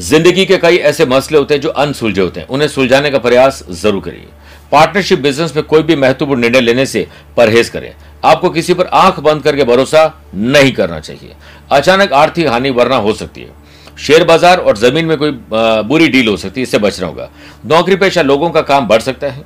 ज़िंदगी 0.00 0.44
के 0.46 0.56
कई 0.58 0.76
ऐसे 0.88 1.06
मसले 1.06 1.38
होते 1.38 1.54
हैं 1.54 1.60
जो 1.60 1.68
अनसुलझे 1.68 2.20
होते 2.20 2.40
हैं। 2.40 2.46
उन्हें 2.48 2.68
सुलझाने 2.68 3.10
का 3.10 3.18
प्रयास 3.18 3.62
ज़रूर 3.72 4.02
करिए। 4.02 4.26
पार्टनरशिप 4.72 5.18
बिज़नेस 5.18 5.54
में 5.56 5.64
कोई 5.64 5.82
भी 5.82 5.96
महत्वपूर्ण 5.96 6.40
निर्णय 6.40 6.60
लेने 6.60 6.86
से 6.86 7.06
परहेज 7.36 7.68
करें। 7.68 7.92
आपको 8.24 8.50
किसी 8.50 8.74
पर 8.74 8.86
आँख 8.86 9.20
बंद 9.20 9.42
करके 9.42 9.64
भरोसा 9.64 10.12
नहीं 10.34 10.72
करना 10.72 10.98
चाहिए। 11.00 11.34
अचानक 11.70 12.12
आर्थिक 12.14 12.48
हानि 12.48 12.70
वरना 12.70 12.96
हो 12.96 13.12
सकती 13.12 13.40
है। 13.40 13.56
शेयर 13.98 14.24
बाज़ार 14.24 14.58
और 14.58 14.76
ज़मीन 14.76 15.04
में 15.04 15.16
कोई 15.18 15.30
बुरी 15.52 16.08
डील 16.08 16.28
हो 16.28 16.36
सकती 16.36 16.60
है, 16.60 16.62
इससे 16.62 16.78
बचना 16.78 17.06
होगा। 17.06 17.28
नौकरी 17.66 17.96
पेशा 17.96 18.22
लोगों 18.22 18.50
का 18.50 18.60
काम 18.62 18.88
बढ़ 18.88 19.00
सकता 19.02 19.26
है। 19.26 19.44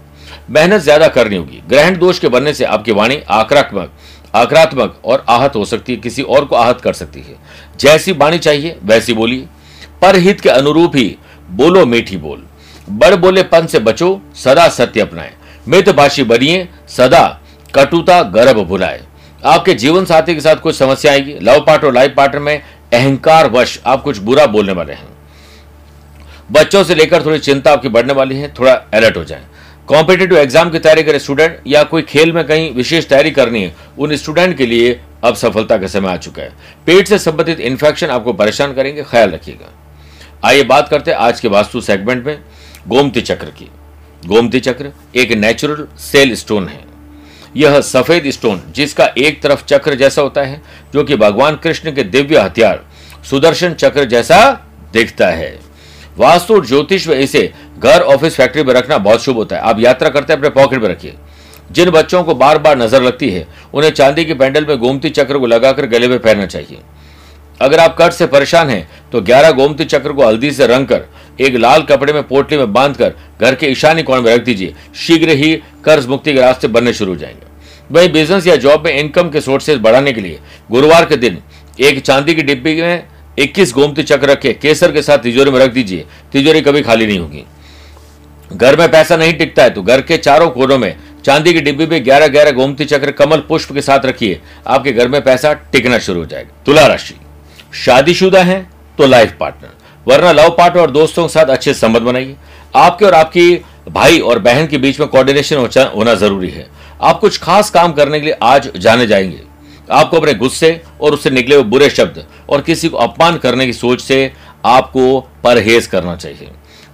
मेहनत 0.51 0.81
ज़्यादा 0.81 1.09
करनी 1.09 1.37
होगी। 1.37 1.63
ग्रहण 1.69 1.99
दोष 1.99 2.19
के 2.19 2.29
बनने 2.29 2.55
से 2.55 2.65
आपकी 2.67 2.93
वाणी 2.93 3.21
आक्रात्मक 3.31 3.91
आक्रात्मक 4.35 5.01
और 5.05 5.25
आहत 5.29 5.57
हो 5.57 5.65
सकती 5.65 5.93
है। 5.93 6.01
किसी 6.01 6.23
और 6.25 6.45
को 6.45 6.57
आहत 6.57 6.81
कर 6.81 6.93
सकती 6.93 7.21
है। 7.21 7.37
जैसी 7.81 8.13
वाणी 8.13 8.39
चाहिए, 8.39 8.77
वैसी 8.83 9.15
बोलिए। 9.15 9.47
परहित 10.03 10.41
के 10.41 10.49
अनुरूप 10.49 10.97
ही 10.97 11.17
बोलो 11.51 11.85
मीठी 11.87 12.17
बोल। 12.17 12.43
बड़ 12.87 13.15
बोले 13.15 13.43
पन 13.43 13.67
से 13.67 13.79
बचो, 13.79 14.21
सदा 14.35 14.69
सत्य 14.69 15.01
अपनाए। 15.01 15.33
मितभाषी 15.69 16.23
बनिए, 16.25 16.69
सदा 16.89 17.27
कटुता 17.75 18.23
गर्भ 18.23 18.59
भुलाए। 18.59 19.01
आपके 19.45 19.75
जीवन 19.75 20.05
साथी 20.05 20.35
के 20.35 20.41
साथ 20.41 20.57
कुछ 20.57 20.77
समस्या 20.77 21.13
आएगी? 21.13 21.39
लव 21.43 21.61
पार्ट 21.61 21.85
और 21.85 21.93
लाइफ 21.95 22.15
पार्टनर 22.17 22.41
में 22.41 22.63
अहंकार 22.93 23.51
वश 23.51 23.81
आप 23.87 24.03
कुछ 24.03 24.19
बुरा 24.19 24.47
बोलने 24.47 24.73
वाले 24.73 24.93
हैं। 24.93 25.09
बच्चों 26.53 26.83
से 26.85 26.95
लेकर 26.95 27.25
थोड़ी 27.25 27.39
चिंता 27.39 27.73
आपकी 27.73 27.89
बढ़ने 27.89 28.13
वाली 28.13 28.37
है, 28.37 28.53
थोड़ा 28.55 28.73
अलर्ट 28.73 29.17
हो 29.17 29.25
जाए। 29.25 29.43
कॉम्पिटेटिव 29.89 30.39
एग्ज़ाम 30.39 30.71
की 30.71 30.79
तैयारी 30.79 31.03
करें 31.03 31.19
स्टूडेंट 31.19 31.59
या 31.67 31.83
कोई 31.83 32.03
खेल 32.03 32.33
में 32.33 32.45
कहीं 32.45 32.73
विशेष 32.75 33.09
तैयारी 33.09 33.31
करनी 33.31 33.63
है, 33.63 33.75
उन 33.99 34.17
स्टूडेंट 34.17 34.57
के 34.57 34.67
लिए 34.67 35.01
अब 35.25 35.35
सफलता 35.35 35.77
का 35.77 35.87
समय 35.87 36.09
आ 36.09 36.17
चुका 36.17 36.43
है। 36.43 36.53
पेट 36.87 37.09
से 37.09 37.19
संबंधित 37.19 37.61
इन्फेक्शन 37.61 38.11
आपको 38.11 38.33
परेशान 38.33 38.75
करेंगे, 38.75 39.03
ख्याल 39.03 39.31
रखिएगा। 39.31 39.73
आइए 40.45 40.63
बात 40.65 40.89
करते 40.89 41.11
हैं 41.11 41.19
आज 41.19 41.41
के 41.41 41.49
वास्तु 41.49 41.81
सेगमेंट 41.81 42.25
में। 42.27 42.39
गोमती 42.89 43.21
चक्र 43.21 43.47
की। 43.47 43.69
गोमती 44.27 44.61
चक्र 44.61 44.93
एक 45.17 45.33
नेचुरल 45.33 45.87
सेल 45.99 46.35
स्टोन 46.35 46.69
है। 46.69 46.81
यह 47.57 47.81
सफ़ेद 47.81 48.31
स्टोन 48.31 48.63
जिसका 48.71 49.07
एक 49.19 49.43
तरफ़ 49.43 49.65
चक्र 49.65 49.95
जैसा 49.95 50.23
होता 50.23 50.41
है, 50.41 50.63
जो 50.95 51.05
कि 51.05 51.17
भगवान 51.17 51.57
कृष्ण 51.57 51.93
के 51.93 52.03
दिव्य 52.03 52.39
हथियार, 52.39 52.85
सुदर्शन 53.31 53.75
चक्र 53.75 54.05
जैसा 54.05 54.69
दिखता 54.93 55.27
है। 55.27 55.59
वास्तु 56.19 56.61
ज्योतिष 56.65 57.09
में 57.09 57.17
इसे 57.17 57.53
घर 57.79 58.01
ऑफ़िस 58.01 58.37
फैक्ट्री 58.37 58.63
में 58.63 58.75
रखना 58.75 58.99
बहुत 58.99 59.23
शुभ 59.23 59.37
होता 59.37 59.57
है। 59.57 59.63
आप 59.63 59.81
यात्रा 59.81 60.09
करते 60.09 60.33
हैं, 60.33 60.39
अपने 60.39 60.51
पॉकेट 60.51 60.81
में 60.81 60.89
रखिए। 60.89 61.15
जिन 61.73 61.91
बच्चों 61.91 62.25
को 62.25 62.35
बार 62.35 62.59
बार 62.59 62.79
नज़र 62.79 63.03
लगती 63.03 63.31
है, 63.31 63.47
उन्हें 63.75 63.91
चांदी 63.91 64.25
के 64.25 64.35
पैंडल 64.35 64.67
में 64.67 64.79
गोमती 64.79 65.11
चक्र 65.11 65.39
को 65.39 65.47
लगाकर 65.47 65.87
गले 65.87 66.09
में 66.09 66.19
पहनना 66.19 66.47
चाहिए। 66.47 66.79
अगर 67.63 67.81
आप 67.81 67.97
कर्ज 67.97 68.15
से 68.15 68.27
परेशान 68.27 68.71
हैं 68.71 68.89
तो 69.13 69.21
11 69.23 69.51
गोमती 69.53 69.85
चक्र 69.85 70.13
को 70.13 70.27
हल्दी 70.27 70.51
से 70.51 70.67
रंग 70.67 70.87
कर, 70.87 71.05
एक 71.41 71.57
लाल 71.57 71.83
कपड़े 71.83 72.13
में 72.13 72.23
पोटली 72.23 72.59
में 72.59 72.73
बांधकर 72.73 73.13
घर 73.41 73.55
के 73.55 73.67
ईशानी 73.67 74.03
कोण 74.03 74.23
में 74.23 74.35
रख 74.35 74.45
दीजिए। 74.45 74.75
शीघ्र 74.97 75.37
ही 75.37 75.55
कर्ज 75.85 76.07
मुक्ति 76.07 76.33
के 76.35 76.41
रास्ते 76.41 76.69
बनने 76.69 76.93
शुरू 76.93 77.13
हो 77.13 77.19
जाएँगे। 77.19 77.51
वही 77.91 78.09
बिज़नेस 78.09 78.47
या 78.47 78.57
जॉब 78.57 78.85
में 78.85 78.93
इनकम 78.93 79.31
के 79.31 79.41
सोर्सेज 79.41 79.79
बढ़ाने 79.79 80.13
के 80.13 80.21
लिए 80.21 80.39
गुरुवार 80.71 81.05
के 81.05 81.17
दिन 81.17 81.39
एक 81.81 82.01
चांदी 82.01 82.35
की 82.35 82.43
डिब्बी 82.43 82.81
में 82.81 83.05
21 83.39 83.73
गोमती 83.75 84.03
चक्र 84.03 84.29
रखे, 84.29 84.53
केसर 84.53 84.93
के 84.93 85.03
साथ 85.03 85.19
तिजोरी 85.19 85.51
में 85.51 85.59
रख 85.61 85.73
दीजिए। 85.73 86.05
तिजोरी 86.33 86.61
कभी 86.61 86.83
खाली 86.83 87.07
नहीं 87.07 87.19
होगी। 87.19 87.45
घर 88.53 88.79
में 88.79 88.91
पैसा 88.91 89.17
नहीं 89.17 89.35
टिकता 89.35 89.63
है 89.63 89.71
तो 89.71 89.83
घर 89.83 90.01
के 90.01 90.17
चारों 90.19 90.51
कोनों 90.51 90.79
में 90.79 90.95
चांदी 91.25 91.53
की 91.55 91.61
डिब्बी 91.61 91.87
में 91.87 92.05
ग्यारह 92.05 92.29
ग्यारह 92.29 92.51
गोमती 92.51 92.85
चक्र 92.85 93.11
कमल 93.13 93.41
पुष्प 93.49 93.73
के 93.73 93.83
साथ 93.83 94.07
रखिए। 94.07 94.41
आपके 94.67 94.93
घर 94.93 95.09
में 95.09 95.21
पैसा 95.25 95.53
टिकना 95.53 95.99
शुरू 95.99 96.21
हो 96.21 96.27
जाएगा। 96.27 96.63
तुला 96.67 96.87
राशि। 96.87 97.15
शादीशुदा 97.73 98.43
है 98.43 98.67
तो 98.99 99.07
लाइफ 99.07 99.37
पार्टनर। 99.41 99.71
वरना 100.07 100.33
लव 100.33 100.49
पार्टनर 100.51 100.83
और 100.83 100.91
दोस्तों 100.91 101.27
के 101.27 101.33
साथ 101.33 101.47
अच्छे 101.47 101.75
संबंध 101.75 102.03
बनाइए। 102.03 102.37
आपके 102.77 103.05
और 103.05 103.15
आपकी 103.15 103.55
भाई 103.89 104.19
और 104.19 104.39
बहन 104.39 104.67
के 104.67 104.79
बीच 104.79 105.01
में 105.01 105.09
कोऑर्डिनेशन 105.09 105.57
होना 105.95 106.15
ज़रूरी 106.15 106.51
है। 106.51 106.67
आप 107.03 107.19
कुछ 107.21 107.39
खास 107.39 107.71
काम 107.71 107.93
करने 107.93 108.21
के 108.21 108.27
लिए 108.27 108.37
आज 108.43 108.71
जाने 108.77 109.07
जाएँगे। 109.07 109.41
आपको 109.91 110.17
अपने 110.17 110.35
गुस्से 110.35 110.81
और 111.01 111.13
उससे 111.13 111.31
निकले 111.31 111.55
हुए 111.55 111.65
बुरे 111.65 111.89
शब्द 111.91 112.25
और 112.49 112.61
किसी 112.61 112.89
को 112.89 112.97
अपमान 112.97 113.37
करने 113.37 113.67
की 113.67 113.73
सोच 113.73 114.01
से 114.01 114.33
आपको 114.65 115.21
परहेज 115.45 115.87
करना 115.87 116.17
चाहिए। 116.17 116.51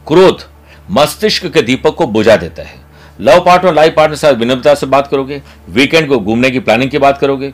क्रोध 0.06 0.44
मस्तिष्क 0.90 1.46
के 1.46 1.62
दीपक 1.62 1.94
को 1.94 2.06
बुझा 2.06 2.36
देता 2.36 2.62
है। 2.62 2.76
लव 3.20 3.40
पार्टनर 3.40 3.74
लाइफ 3.74 3.94
पार्टनर 3.96 4.16
साथ 4.16 4.34
विनम्रता 4.34 4.74
से 4.74 4.86
बात 4.86 5.06
करोगे। 5.06 5.40
वीकेंड 5.68 6.08
को 6.08 6.18
घूमने 6.18 6.50
की 6.50 6.60
प्लानिंग 6.60 6.90
की 6.90 6.98
बात 6.98 7.18
करोगे। 7.18 7.52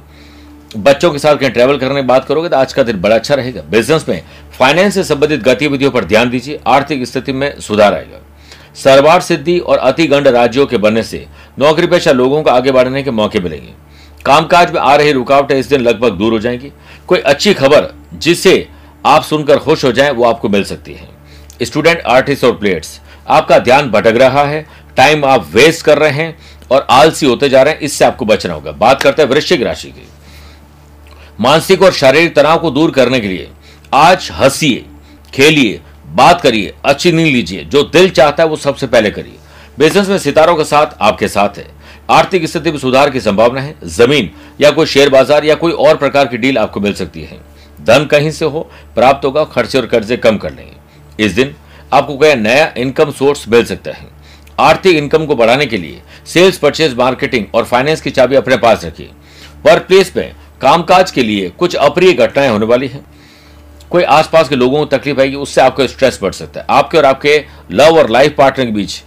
बच्चों 0.76 1.10
के 1.10 1.18
साथ 1.18 1.36
कहीं 1.36 1.50
ट्रैवल 1.50 1.76
करने 1.78 2.00
की 2.02 2.06
बात 2.06 2.24
करोगे 2.24 2.48
तो 2.48 2.56
आज 2.56 2.72
का 2.72 2.82
दिन 2.82 3.00
बड़ा 3.00 3.14
अच्छा 3.14 3.34
रहेगा। 3.34 3.62
बिज़नेस 3.62 4.08
में 4.08 4.22
फाइनेंस 4.58 4.94
से 4.94 5.04
संबंधित 5.04 5.42
गतिविधियों 5.42 5.90
पर 5.90 6.04
ध्यान 6.04 6.30
दीजिए, 6.30 6.60
आर्थिक 6.66 7.06
स्थिति 7.06 7.32
में 7.32 7.60
सुधार 7.60 7.94
आएगा। 7.94 8.20
सरवार 8.74 9.20
सिद्धि 9.20 9.58
और 9.58 9.78
अतिगंड 9.78 10.28
राज्यों 10.28 10.66
के 10.66 10.76
बनने 10.76 11.02
से 11.02 11.24
नौकरी 11.58 11.86
पेशा 11.86 12.12
लोगों 12.12 12.42
को 12.42 12.50
आगे 12.50 12.72
बढ़ने 12.72 13.02
के 13.02 13.10
मौके 13.10 13.40
मिलेंगे। 13.40 13.72
कामकाज 14.24 14.72
में 14.72 14.80
आ 14.80 14.94
रही 14.96 15.12
रुकावटें 15.12 15.58
इस 15.58 15.66
दिन 15.66 15.80
लगभग 15.80 16.12
दूर 16.12 16.32
हो 16.32 16.38
जाएँगी। 16.38 16.72
कोई 17.06 17.18
अच्छी 17.18 17.54
खबर 17.54 17.92
जिससे 18.14 18.66
आप 19.06 19.22
सुनकर 19.22 19.58
खुश 19.58 19.84
हो 19.84 19.92
जाएँ, 19.92 20.10
वो 20.10 20.24
आपको 20.24 20.48
मिल 20.48 20.64
सकती 20.64 20.92
है। 20.92 21.08
स्टूडेंट 21.62 22.00
आर्टिस्ट 22.00 22.44
और 22.44 22.52
प्लेयर्स 22.52 23.00
आपका 23.28 23.58
ध्यान 23.58 23.90
भटक 23.90 24.16
रहा 24.16 24.44
है 24.44 24.66
टाइम 24.96 25.24
आप 25.24 25.48
वेस्ट 25.52 25.84
कर 25.86 25.98
रहे 25.98 26.10
हैं 26.12 26.36
और 26.72 26.86
आलसी 26.90 27.26
होते 27.26 27.48
जा 27.48 27.62
रहे 27.62 27.74
हैं, 27.74 27.80
इससे 27.80 28.04
आपको 28.04 28.24
बचना 28.24 28.54
होगा। 28.54 28.72
बात 28.72 29.02
करते 29.02 29.22
हैं 29.22 29.28
वृश्चिक 29.28 29.62
राशि 29.62 29.88
की। 29.88 30.06
मानसिक 31.38 31.82
और 31.82 31.92
शारीरिक 31.92 32.34
तनाव 32.36 32.58
को 32.58 32.70
दूर 32.70 32.90
करने 32.90 33.20
के 33.20 33.28
लिए 33.28 33.48
आज 33.94 34.28
हंसीए, 34.32 34.84
खेलिए, 35.32 35.80
बात 36.08 36.40
करिए, 36.40 36.74
अच्छी 36.84 37.12
नींद 37.12 37.26
लीजिए, 37.26 37.64
जो 37.64 37.82
दिल 37.84 38.10
चाहता 38.10 38.42
है 38.42 38.48
वो 38.48 38.56
सबसे 38.56 38.86
पहले 38.86 39.10
करिए। 39.10 39.38
बिज़नेस 39.78 40.08
में 40.08 40.18
सितारों 40.18 40.54
के 40.56 40.64
साथ 40.64 40.96
आपके 41.00 41.28
साथ 41.28 41.58
है। 41.58 41.66
आर्थिक 42.10 42.46
स्थिति 42.46 42.70
में 42.70 42.78
सुधार 42.78 43.10
की 43.10 43.20
संभावना 43.20 43.60
है। 43.60 43.74
ज़मीन 43.86 44.30
या 44.60 44.70
कोई 44.70 44.86
शेयर 44.86 45.08
बाज़ार 45.10 45.44
या 45.44 45.54
कोई 45.54 45.72
और 45.72 45.96
प्रकार 45.96 46.26
की 46.26 46.36
डील 46.36 46.58
आपको 46.58 46.80
मिल 46.80 46.94
सकती 46.94 47.22
है। 47.22 47.38
धन 47.80 48.04
कहीं 48.04 48.30
से 48.30 48.44
हो, 48.44 48.60
प्राप्त 48.94 49.24
होगा, 49.24 49.44
खर्चे 49.44 49.78
और 49.78 49.86
कर्जे 49.86 50.16
कम 50.16 50.36
कर 50.36 50.52
लेंगे। 50.52 51.24
इस 51.24 51.32
दिन 51.32 51.54
आपको 51.92 52.16
कोई 52.16 52.34
नया 52.34 52.72
इनकम 52.76 53.10
सोर्स 53.10 53.48
मिल 53.48 53.64
सकता 53.64 53.90
है। 53.90 54.06
आर्थिक 54.60 54.96
इनकम 54.96 55.26
को 55.26 55.36
बढ़ाने 55.36 55.66
के 55.66 55.78
लिए 55.78 56.00
सेल्स 56.26 56.58
परचेज 56.58 56.94
मार्केटिंग 56.94 57.46
और 57.54 57.64
फाइनेंस 57.64 58.00
की 58.00 58.10
चाबी 58.10 58.36
अपने 58.36 58.56
पास 58.56 58.84
रखिए। 58.84 59.10
वर्क 59.66 59.82
प्लेस 59.82 60.12
में 60.16 60.32
कामकाज 60.64 61.10
के 61.10 61.22
लिए 61.22 61.48
कुछ 61.58 61.74
अप्रिय 61.76 62.12
घटनाएँ 62.14 62.48
होने 62.48 62.66
वाली 62.66 62.86
हैं। 62.88 63.04
कोई 63.90 64.02
आसपास 64.02 64.48
के 64.48 64.56
लोगों 64.56 64.78
को 64.78 64.96
तकलीफ़ 64.96 65.20
आएगी, 65.20 65.36
उससे 65.36 65.60
आपको 65.60 65.86
स्ट्रेस 65.86 66.18
बढ़ 66.22 66.32
सकता 66.32 66.60
है। 66.60 66.66
आपके 66.70 66.98
और 66.98 67.04
आपके 67.04 67.44
लव 67.72 67.98
और 67.98 68.10
लाइफ 68.10 68.34
पार्टनर 68.38 68.64
के 68.64 68.72
बीच 68.72 69.02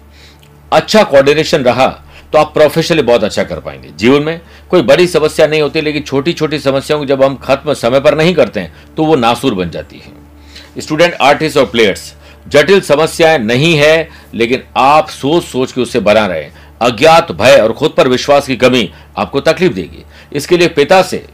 अच्छा 0.71 1.03
कोऑर्डिनेशन 1.03 1.63
रहा 1.63 1.87
तो 2.33 2.37
आप 2.37 2.53
प्रोफेशनली 2.53 3.01
बहुत 3.01 3.23
अच्छा 3.23 3.43
कर 3.43 3.59
पाएँगे। 3.59 3.89
जीवन 3.97 4.23
में 4.23 4.39
कोई 4.69 4.81
बड़ी 4.81 5.07
समस्या 5.07 5.47
नहीं 5.47 5.61
होती, 5.61 5.81
लेकिन 5.81 6.03
छोटी 6.03 6.33
छोटी 6.33 6.59
समस्याओं 6.59 6.99
को 6.99 7.05
जब 7.05 7.23
हम 7.23 7.35
खत्म 7.37 7.73
समय 7.75 7.99
पर 7.99 8.17
नहीं 8.17 8.33
करते 8.35 8.59
हैं 8.59 8.93
तो 8.95 9.05
वो 9.05 9.15
नासूर 9.15 9.53
बन 9.53 9.69
जाती 9.69 9.97
है। 9.97 10.81
स्टूडेंट 10.81 11.13
आर्टिस्ट 11.13 11.57
और 11.57 11.65
प्लेयर्स 11.65 12.13
जटिल 12.47 12.81
समस्याएँ 12.81 13.37
नहीं 13.37 13.75
है, 13.75 14.09
लेकिन 14.33 14.63
आप 14.77 15.09
सोच 15.09 15.43
सोच 15.43 15.71
के 15.71 15.81
उससे 15.81 15.99
बना 16.01 16.25
रहे 16.25 16.49
अज्ञात 16.81 17.31
भय 17.31 17.57
और 17.57 17.73
खुद 17.73 17.93
पर 17.97 18.07
विश्वास 18.07 18.47
की 18.47 18.55
कमी 18.57 18.89
आपको 19.17 19.39
तकलीफ़ 19.41 19.73
देगी। 19.73 20.03
इसके 20.31 20.57
लिए 20.57 20.67
पिता 20.69 21.01
से 21.01 21.25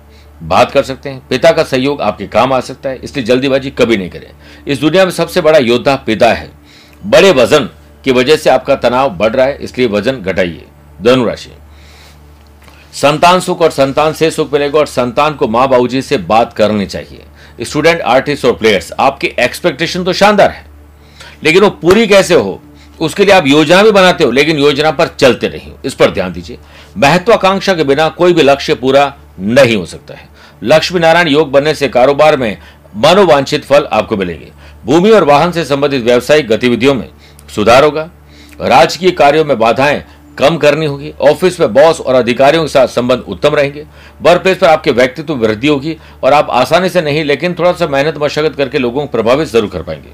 बात 0.41 0.71
कर 0.71 0.83
सकते 0.83 1.09
हैं। 1.09 1.27
पिता 1.27 1.51
का 1.51 1.63
सहयोग 1.63 2.01
आपके 2.01 2.27
काम 2.27 2.53
आ 2.53 2.59
सकता 2.59 2.89
है, 2.89 2.99
इसलिए 3.03 3.25
जल्दीबाजी 3.25 3.71
कभी 3.71 3.97
नहीं 3.97 4.09
करें। 4.09 4.29
इस 4.67 4.79
दुनिया 4.79 5.05
में 5.05 5.11
सबसे 5.11 5.41
बड़ा 5.41 5.59
योद्धा 5.59 5.95
पिता 5.95 6.33
है। 6.33 6.51
बड़े 7.05 7.31
वज़न 7.31 7.69
की 8.03 8.11
वजह 8.11 8.35
से 8.35 8.49
आपका 8.49 8.75
तनाव 8.75 9.09
बढ़ 9.09 9.31
रहा 9.31 9.45
है, 9.45 9.57
इसलिए 9.57 9.87
वज़न 9.87 10.11
घटाइए। 10.11 10.65
धनुराशि 11.01 11.49
संतान 12.93 13.39
सुख 13.39 13.61
और 13.61 13.71
संतान 13.71 14.13
से 14.13 14.31
सुख 14.31 14.53
मिलेगा 14.53 14.79
और 14.79 14.87
संतान 14.87 15.33
को 15.33 15.47
माँ 15.47 15.67
बाबू 15.67 16.01
से 16.01 16.17
बात 16.17 16.53
करनी 16.53 16.85
चाहिए। 16.85 17.23
स्टूडेंट, 17.61 18.01
आर्टिस्ट 18.01 18.45
और 18.45 18.53
प्लेयर्स, 18.53 18.91
आपकी 18.99 19.27
एक्सपेक्टेशन 19.39 20.03
तो 20.03 20.13
शानदार 20.13 20.49
है। 20.49 20.65
लेकिन 21.43 21.63
वो 21.63 21.69
पूरी 21.69 22.07
कैसे 22.07 22.33
हो, 22.33 22.61
उसके 22.99 23.25
लिए 23.25 23.33
आप 23.35 23.47
योजना 23.47 23.81
भी 23.83 23.91
बनाते 23.91 24.23
हो, 24.23 24.31
लेकिन 24.31 24.59
योजना 24.59 24.91
पर 24.91 25.07
चलते 25.19 25.49
नहीं 25.49 25.71
हो। 25.71 25.79
इस 25.85 25.93
पर 25.93 26.11
ध्यान 26.11 26.33
दीजिए। 26.33 26.57
महत्वाकांक्षा 26.97 27.73
के 27.73 27.83
बिना 27.83 28.07
कोई 28.09 28.33
भी 28.33 28.41
लक्ष्य 28.41 28.75
पूरा 28.75 29.05
नहीं 29.37 29.75
हो 29.75 29.85
सकता 29.85 30.13
है। 30.13 30.27
लक्ष्मी 30.63 30.99
नारायण 30.99 31.27
योग 31.27 31.51
बनने 31.51 31.73
से 31.75 31.87
कारोबार 31.89 32.37
में 32.37 32.57
मनोवांछित 32.95 33.63
फल 33.65 33.87
आपको 33.91 34.17
मिलेंगे। 34.17 34.51
भूमि 34.85 35.09
और 35.09 35.23
वाहन 35.23 35.51
से 35.51 35.63
संबंधित 35.65 36.03
व्यावसायिक 36.03 36.47
गतिविधियों 36.47 36.93
में 36.93 37.09
सुधार 37.55 37.83
होगा। 37.83 38.09
राजकीय 38.61 39.11
कार्यों 39.11 39.45
में 39.45 39.57
बाधाएँ 39.59 40.03
कम 40.39 40.57
करनी 40.57 40.85
होगी। 40.85 41.13
ऑफ़िस 41.21 41.59
में 41.59 41.73
बॉस 41.73 41.99
और 42.01 42.15
अधिकारियों 42.15 42.63
के 42.63 42.69
साथ 42.69 42.87
संबंध 42.87 43.19
उत्तम 43.19 43.55
रहेंगे। 43.55 43.85
वर्क 44.21 44.41
प्लेस 44.41 44.57
पर 44.57 44.67
आपके 44.67 44.91
व्यक्तित्व 44.91 45.33
वृद्धि 45.35 45.67
होगी 45.67 45.95
और 46.23 46.33
आप 46.33 46.47
आसानी 46.51 46.89
से 46.89 47.01
नहीं, 47.01 47.23
लेकिन 47.23 47.53
थोड़ा 47.53 47.71
सा 47.73 47.87
मेहनत 47.87 48.17
मशक्कत 48.17 48.55
करके 48.55 48.77
लोगों 48.77 49.01
को 49.01 49.11
प्रभावित 49.11 49.47
ज़रूर 49.47 49.69
कर 49.69 49.81
पाएँगे। 49.81 50.09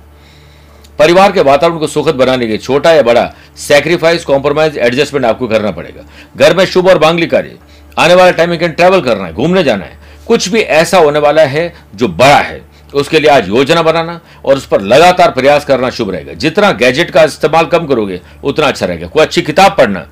परिवार 0.99 1.31
के 1.31 1.41
वातावरण 1.41 1.77
को 1.77 1.88
सुखद 1.88 2.15
बनाने 2.15 2.47
के 2.47 2.57
छोटा 2.57 2.91
या 2.91 3.01
बड़ा 3.01 3.31
सेक्रीफाइस 3.57 4.25
कॉम्प्रोमाइज 4.25 4.77
एडजस्टमेंट 4.77 5.25
आपको 5.25 5.47
करना 5.47 5.71
पड़ेगा। 5.71 6.03
घर 6.35 6.55
में 6.57 6.65
शुभ 6.65 6.88
और 6.88 6.99
मांगलिक 6.99 7.31
कार्य। 7.31 7.57
आने 7.98 8.13
वाले 8.13 8.31
टाइम 8.31 8.50
में 8.50 8.72
ट्रैवल 8.72 9.01
करना 9.01 9.25
है, 9.25 9.34
घूमने 9.34 9.63
जाना 9.63 9.86
है, 9.86 9.98
कुछ 10.27 10.48
भी 10.50 10.60
ऐसा 10.60 10.98
होने 10.98 11.19
वाला 11.19 11.41
है 11.43 11.74
जो 11.96 12.08
बड़ा 12.10 12.39
है, 12.39 12.62
उसके 12.93 13.19
लिए 13.19 13.29
आज 13.29 13.48
योजना 13.48 13.81
बनाना 13.81 14.19
और 14.46 14.58
उस 14.58 14.65
पर 14.65 14.81
लगातार 14.84 15.31
प्रयास 15.31 15.65
करना 15.65 15.89
शुभ 15.89 16.10
रहेगा। 16.12 16.34
जितना 16.36 16.72
गैजेट 16.74 17.12
का 17.12 17.24
इस्तेमाल 17.24 17.65
कम 17.67 17.86
करोगे, 17.88 18.19
उतना 18.43 18.67
अच्छा 18.67 18.86
रहेगा। 18.86 19.08
कोई 19.08 19.24
अच्छी 19.24 19.41
किताब 19.41 19.75
पढ़ना 19.77 20.08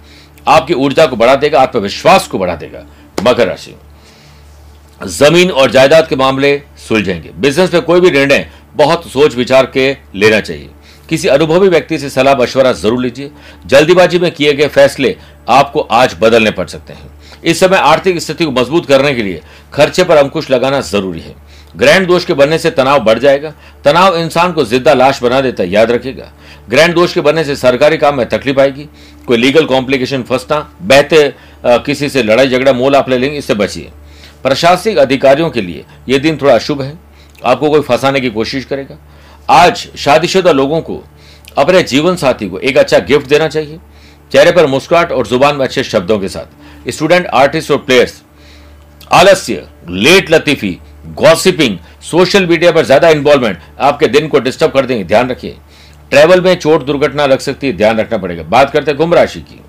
आपकी 0.47 0.73
ऊर्जा 0.75 1.05
को 1.05 1.15
बढ़ा 1.15 1.35
देगा, 1.35 1.61
आत्मविश्वास 1.61 2.27
को 2.27 2.39
बढ़ा 2.39 2.55
देगा, 2.55 2.85
मकर 3.23 3.47
राशि 3.47 3.75
ज़मीन 5.01 5.51
और 5.51 5.71
जायदाद 5.71 6.07
के 6.07 6.15
मामले 6.15 6.61
सुलझेंगे। 6.87 7.31
बिज़नेस 7.31 7.73
में 7.73 7.81
कोई 7.81 7.99
भी 8.01 8.11
निर्णय 8.11 8.47
बहुत 8.75 9.07
सोच 9.07 9.35
विचार 9.35 9.65
के 9.67 9.91
लेना 10.15 10.39
चाहिए। 10.39 10.69
किसी 11.09 11.27
अनुभवी 11.27 11.67
व्यक्ति 11.69 11.97
से 11.97 12.09
सलाह, 12.09 12.35
मशवरा 12.35 12.71
ज़रूर 12.73 13.01
लीजिए। 13.01 13.31
जल्दीबाजी 13.65 14.19
में 14.19 14.31
किए 14.31 14.53
गए 14.53 14.67
फैसले 14.67 15.15
आपको 15.49 15.79
आज 15.81 16.15
बदलने 16.21 16.51
पड़ 16.51 16.67
सकते 16.67 16.93
हैं। 16.93 17.09
इस 17.43 17.59
समय 17.59 17.77
आर्थिक 17.77 18.19
स्थिति 18.19 18.45
को 18.45 18.51
मज़बूत 18.51 18.85
करने 18.85 19.13
के 19.15 19.23
लिए 19.23 19.41
खर्चे 19.73 20.03
पर 20.03 20.17
अंकुश 20.17 20.49
लगाना 20.49 20.79
ज़रूरी 20.83 21.19
है। 21.19 21.35
ग्रैंड 21.75 22.07
दोष 22.07 22.25
के 22.25 22.33
बनने 22.33 22.57
से 22.57 22.69
तनाव 22.71 22.99
बढ़ 22.99 23.19
जाएगा। 23.19 23.53
तनाव 23.85 24.15
इंसान 24.17 24.51
को 24.51 24.63
जिद्दा 24.65 24.93
लाश 24.93 25.21
बना 25.23 25.41
देता 25.41 25.63
है, 25.63 25.69
याद 25.69 25.91
रखेगा 25.91 26.31
ग्रैंड 26.69 26.93
दोष 26.95 27.13
के 27.13 27.21
बनने 27.21 27.43
से 27.43 27.55
सरकारी 27.55 27.97
काम 27.97 28.17
में 28.17 28.27
तकलीफ़ 28.29 28.59
आएगी। 28.59 28.87
कोई 29.27 29.37
लीगल 29.37 29.65
कॉम्प्लिकेशन 29.65 30.23
फंसना 30.23 30.59
बहते 30.81 31.33
किसी 31.65 32.09
से 32.09 32.23
लड़ाई 32.23 32.49
झगड़ा 32.49 32.73
मोल 32.73 32.95
आप 32.95 33.09
ले 33.09 33.17
लेंगे, 33.17 33.37
इससे 33.37 33.53
बचिए। 33.55 33.91
प्रशासनिक 34.43 34.97
अधिकारियों 34.97 35.49
के 35.49 35.61
लिए 35.61 35.85
यह 36.09 36.17
दिन 36.17 36.37
थोड़ा 36.37 36.53
अशुभ 36.55 36.81
है। 36.81 36.97
आपको 37.45 37.69
कोई 37.69 37.81
फंसाने 37.81 38.19
की 38.21 38.29
कोशिश 38.29 38.65
करेगा। 38.65 38.97
आज 39.49 39.87
शादीशुदा 39.97 40.51
लोगों 40.51 40.81
को, 40.81 41.03
अपने 41.57 41.81
जीवन 41.83 42.15
साथी 42.15 42.47
को 42.49 42.59
एक 42.59 42.77
अच्छा 42.77 42.99
गिफ्ट 42.99 43.27
देना 43.27 43.47
चाहिए। 43.47 43.79
चेहरे 44.31 44.51
पर 44.51 44.65
मुस्कुराहट 44.65 45.11
और 45.11 45.27
ज़ुबान 45.27 45.55
में 45.55 45.65
अच्छे 45.65 45.83
शब्दों 45.85 46.19
के 46.19 46.27
साथ। 46.27 46.89
स्टूडेंट, 46.89 47.27
आर्टिस्ट 47.27 47.71
और 47.71 47.77
प्लेयर्स, 47.77 48.21
आलस्य, 49.11 49.67
लेट 49.89 50.31
लतीफी, 50.31 50.77
गॉसिपिंग, 51.15 51.77
सोशल 52.01 52.47
मीडिया 52.47 52.71
पर 52.71 52.85
ज़्यादा 52.85 53.09
इन्वॉल्वमेंट 53.09 53.59
आपके 53.81 54.07
दिन 54.07 54.27
को 54.27 54.39
डिस्टर्ब 54.39 54.71
कर 54.71 54.85
देंगे। 54.85 55.03
ध्यान 55.03 55.29
रखिए। 55.29 55.55
ट्रेवल 56.11 56.41
में 56.41 56.53
चोट 56.55 56.83
दुर्घटना 56.83 57.25
लग 57.25 57.39
सकती 57.39 57.67
है, 57.67 57.73
ध्यान 57.73 57.99
रखना 57.99 58.17
पड़ेगा। 58.17 58.43
बात 58.45 58.69
करते 58.71 58.91
हैं 58.91 58.97
कुंभ 58.97 59.13
राशि 59.13 59.39
की। 59.41 59.61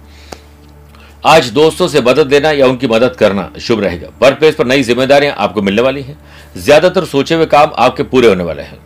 आज 1.26 1.48
दोस्तों 1.50 1.88
से 1.88 2.00
मदद 2.00 2.26
देना 2.26 2.50
या 2.50 2.66
उनकी 2.66 2.86
मदद 2.86 3.16
करना 3.16 3.50
शुभ 3.60 3.80
रहेगा। 3.80 4.08
वर्क 4.22 4.38
प्लेस 4.38 4.54
पर 4.54 4.66
नई 4.66 4.82
जिम्मेदारियाँ 4.82 5.34
आपको 5.36 5.62
मिलने 5.62 5.82
वाली 5.82 6.02
हैं। 6.02 6.18
ज़्यादातर 6.56 7.04
सोचे 7.04 7.34
हुए 7.34 7.46
काम 7.46 7.72
आपके 7.78 8.02
पूरे 8.04 8.28
होने 8.28 8.44
वाले 8.44 8.62
हैं। 8.62 8.78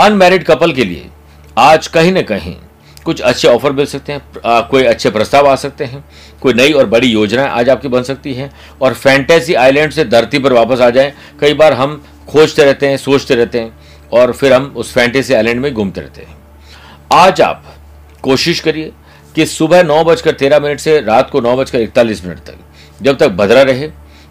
अनमेरिड 0.00 0.44
कपल 0.44 0.72
के 0.72 0.84
लिए 0.84 1.08
आज 1.58 1.86
कहीं 1.86 2.12
ना 2.12 2.22
कहीं 2.22 2.54
कुछ 3.04 3.20
अच्छे 3.20 3.48
ऑफ़र 3.48 3.72
मिल 3.72 3.86
सकते 3.86 4.12
हैं 4.12 4.20
आ, 4.44 4.60
कोई 4.60 4.84
अच्छे 4.84 5.10
प्रस्ताव 5.10 5.48
आ 5.48 5.54
सकते 5.56 5.84
हैं 5.84 6.04
कोई 6.40 6.52
नई 6.54 6.72
और 6.72 6.86
बड़ी 6.86 7.08
योजना 7.08 7.44
आज 7.46 7.68
आपकी 7.70 7.88
बन 7.88 8.02
सकती 8.02 8.34
है 8.34 8.50
और 8.82 8.94
फैंटेसी 8.94 9.54
आइलैंड 9.54 9.92
से 9.92 10.04
धरती 10.04 10.38
पर 10.38 10.52
वापस 10.52 10.80
आ 10.80 10.90
जाए। 10.90 11.12
कई 11.40 11.54
बार 11.54 11.72
हम 11.72 12.02
खोजते 12.28 12.64
रहते 12.64 12.88
हैं 12.88 12.96
सोचते 12.96 13.34
रहते 13.34 13.60
हैं 13.60 13.78
और 14.12 14.32
फिर 14.32 14.52
हम 14.52 14.72
उस 14.76 14.92
फैंटेसी 14.92 15.34
आइलैंड 15.34 15.60
में 15.60 15.72
घूमते 15.74 16.00
रहते 16.00 16.22
हैं। 16.22 16.36
आज 17.12 17.40
आप 17.40 17.64
कोशिश 18.22 18.60
करिए 18.60 18.92
कि 19.34 19.46
सुबह 19.46 19.82
नौ 19.82 20.02
बजकर 20.04 20.32
तेरह 20.32 20.60
मिनट 20.60 20.80
से 20.80 21.00
रात 21.00 21.30
को 21.30 21.40
नौ 21.40 21.56
बजकर 21.56 21.80
इकतालीस 21.80 22.24
मिनट 22.24 22.38
तक 22.40 22.58
जब 23.02 23.16
तक 23.16 23.28
भद्रा 23.32 23.62
रहे 23.62 23.88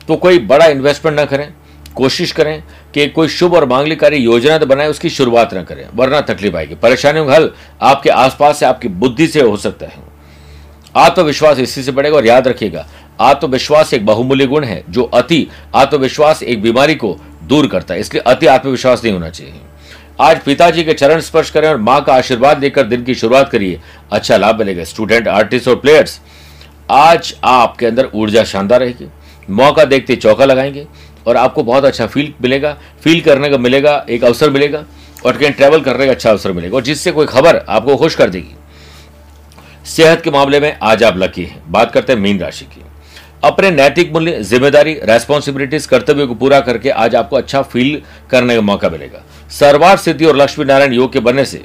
तो 0.07 0.15
कोई 0.15 0.39
बड़ा 0.41 0.65
इन्वेस्टमेंट 0.65 1.17
ना 1.17 1.25
करें। 1.25 1.53
कोशिश 1.95 2.31
करें 2.31 2.63
कि 2.93 3.07
कोई 3.07 3.27
शुभ 3.27 3.53
और 3.53 3.65
मांगलिक 3.65 3.99
कार्य 3.99 4.17
योजना 4.17 4.57
तो 4.57 4.65
बनाए, 4.65 4.87
उसकी 4.87 5.09
शुरुआत 5.09 5.53
न 5.53 5.63
करें, 5.63 5.85
वरना 5.95 6.21
तकलीफ़ 6.21 6.55
आएगी। 6.55 6.75
परेशानियों 6.75 7.25
का 7.25 7.33
हल 7.33 7.49
आपके 7.81 8.09
आसपास 8.09 8.59
से, 8.59 8.65
आपकी 8.65 8.87
बुद्धि 8.87 9.27
से 9.27 9.41
हो 9.41 9.57
सकता 9.57 9.85
है। 9.85 10.01
आत्मविश्वास 10.95 11.59
इसी 11.59 11.83
से 11.83 11.91
बढ़ेगा 11.91 12.15
और 12.15 12.25
याद 12.25 12.47
रखिएगा, 12.47 12.87
आत्मविश्वास 13.19 13.93
एक 13.93 14.05
बहुमूल्य 14.05 14.45
गुण 14.47 14.63
है, 14.63 14.83
जो 14.89 15.03
अति 15.03 15.47
आत्मविश्वास 15.75 16.43
एक 16.43 16.61
बीमारी 16.61 16.95
को 16.95 17.17
दूर 17.43 17.67
करता 17.67 17.93
है 17.93 17.99
इसलिए 17.99 18.23
अति 18.27 18.45
आत्मविश्वास 18.45 19.03
नहीं 19.03 19.13
होना 19.13 19.29
चाहिए। 19.29 19.53
आज 20.19 20.41
पिताजी 20.43 20.83
के 20.83 20.93
चरण 20.93 21.19
स्पर्श 21.19 21.49
करें 21.49 21.67
और 21.69 21.77
माँ 21.77 22.03
का 22.03 22.13
आशीर्वाद 22.13 22.61
लेकर 22.61 22.83
दिन 22.83 23.03
की 23.03 23.15
शुरुआत 23.15 23.49
करिए 23.49 23.79
अच्छा 24.11 24.37
लाभ 24.37 24.59
मिलेगा। 24.59 24.83
स्टूडेंट, 24.83 25.27
आर्टिस्ट 25.27 25.67
और 25.67 25.75
प्लेयर्स, 25.75 26.19
आज 26.89 27.33
आपके 27.43 27.85
अंदर 27.85 28.09
ऊर्जा 28.15 28.43
शानदार 28.43 28.79
रहेगी। 28.79 29.07
मौका 29.49 29.85
देखते 29.85 30.15
चौका 30.15 30.45
लगाएँगे। 30.45 30.85
और 31.27 31.37
आपको 31.37 31.63
बहुत 31.63 31.85
अच्छा 31.85 32.07
फील 32.07 32.33
मिलेगा। 32.41 32.77
फील 33.03 33.21
करने 33.21 33.49
का 33.49 33.57
मिलेगा, 33.57 34.05
एक 34.09 34.23
अवसर 34.23 34.49
मिलेगा 34.49 34.83
और 35.25 35.37
कहीं 35.37 35.51
ट्रैवल 35.51 35.81
करने 35.81 36.05
का 36.05 36.11
अच्छा 36.11 36.29
अवसर 36.29 36.51
मिलेगा। 36.51 36.75
और 36.75 36.83
जिससे 36.83 37.11
कोई 37.11 37.25
खबर 37.25 37.57
आपको 37.59 37.97
खुश 37.97 38.15
कर 38.15 38.29
देगी। 38.29 38.55
सेहत 39.87 40.21
के 40.21 40.31
मामले 40.31 40.59
में 40.59 40.77
आज 40.83 41.03
आप 41.03 41.17
लकी 41.17 41.43
हैं। 41.43 41.61
बात 41.71 41.91
करते 41.91 42.13
हैं 42.13 42.19
मीन 42.19 42.39
राशि 42.39 42.65
की। 42.65 42.81
अपने 43.43 43.69
नैतिक 43.71 44.11
मूल्य, 44.13 44.41
ज़िम्मेदारी 44.41 44.93
रेस्पॉन्सिबिलिटीज 45.03 45.85
कर्तव्य 45.85 46.25
को 46.25 46.35
पूरा 46.35 46.59
करके 46.61 46.89
आज 46.89 47.15
आपको 47.15 47.35
अच्छा 47.35 47.61
फील 47.63 48.01
करने 48.31 48.55
का 48.55 48.61
मौका 48.61 48.89
मिलेगा। 48.89 49.23
सर्वार 49.51 49.97
सिद्धि 49.97 50.25
और 50.25 50.35
लक्ष्मी 50.35 50.65
नारायण 50.65 50.93
योग 50.93 51.11
के 51.13 51.19
बनने 51.19 51.45
से 51.45 51.63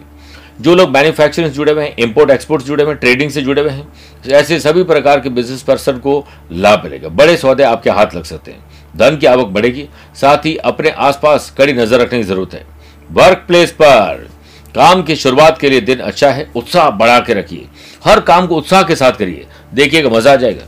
जो 0.60 0.74
लोग 0.74 0.90
मैन्युफैक्चरिंग 0.90 1.50
से 1.50 1.54
जुड़े 1.54 1.72
हुए 1.72 1.84
हैं 1.84 1.94
इंपोर्ट 1.98 2.30
एक्सपोर्ट 2.30 2.62
जुड़े 2.62 2.82
हुए 2.84 2.92
हैं 2.92 3.00
ट्रेडिंग 3.00 3.30
से 3.30 3.42
जुड़े 3.42 3.62
हुए 3.62 3.70
हैं, 3.70 3.86
ऐसे 4.28 4.58
सभी 4.60 4.82
प्रकार 4.84 5.20
के 5.20 5.28
बिज़नेस 5.28 5.62
पर्सन 5.62 5.98
को 5.98 6.24
लाभ 6.52 6.84
मिलेगा। 6.84 7.08
बड़े 7.10 7.36
सौदे 7.36 7.62
आपके 7.62 7.90
हाथ 7.90 8.14
लग 8.14 8.24
सकते 8.24 8.50
हैं। 8.50 8.64
धन 8.94 9.16
की 9.16 9.26
आवक 9.26 9.46
बढ़ेगी। 9.46 9.88
साथ 10.14 10.46
ही 10.46 10.56
अपने 10.56 10.90
आसपास 10.90 11.52
कड़ी 11.58 11.72
नज़र 11.72 12.00
रखने 12.00 12.18
की 12.18 12.24
ज़रूरत 12.24 12.54
है। 12.54 12.64
वर्क 13.10 13.44
प्लेस 13.48 13.70
पर 13.72 14.26
काम 14.74 15.02
की 15.02 15.16
शुरुआत 15.16 15.58
के 15.58 15.70
लिए 15.70 15.80
दिन 15.80 15.98
अच्छा 16.00 16.30
है, 16.30 16.50
उत्साह 16.56 16.90
बढ़ा 16.90 17.18
के 17.20 17.34
रखिए। 17.34 17.68
हर 18.04 18.20
काम 18.20 18.46
को 18.46 18.56
उत्साह 18.56 18.82
के 18.82 18.96
साथ 18.96 19.12
करिए 19.12 19.46
देखिएगा 19.74 20.10
मज़ा 20.10 20.32
आ 20.32 20.36
जाएगा। 20.36 20.64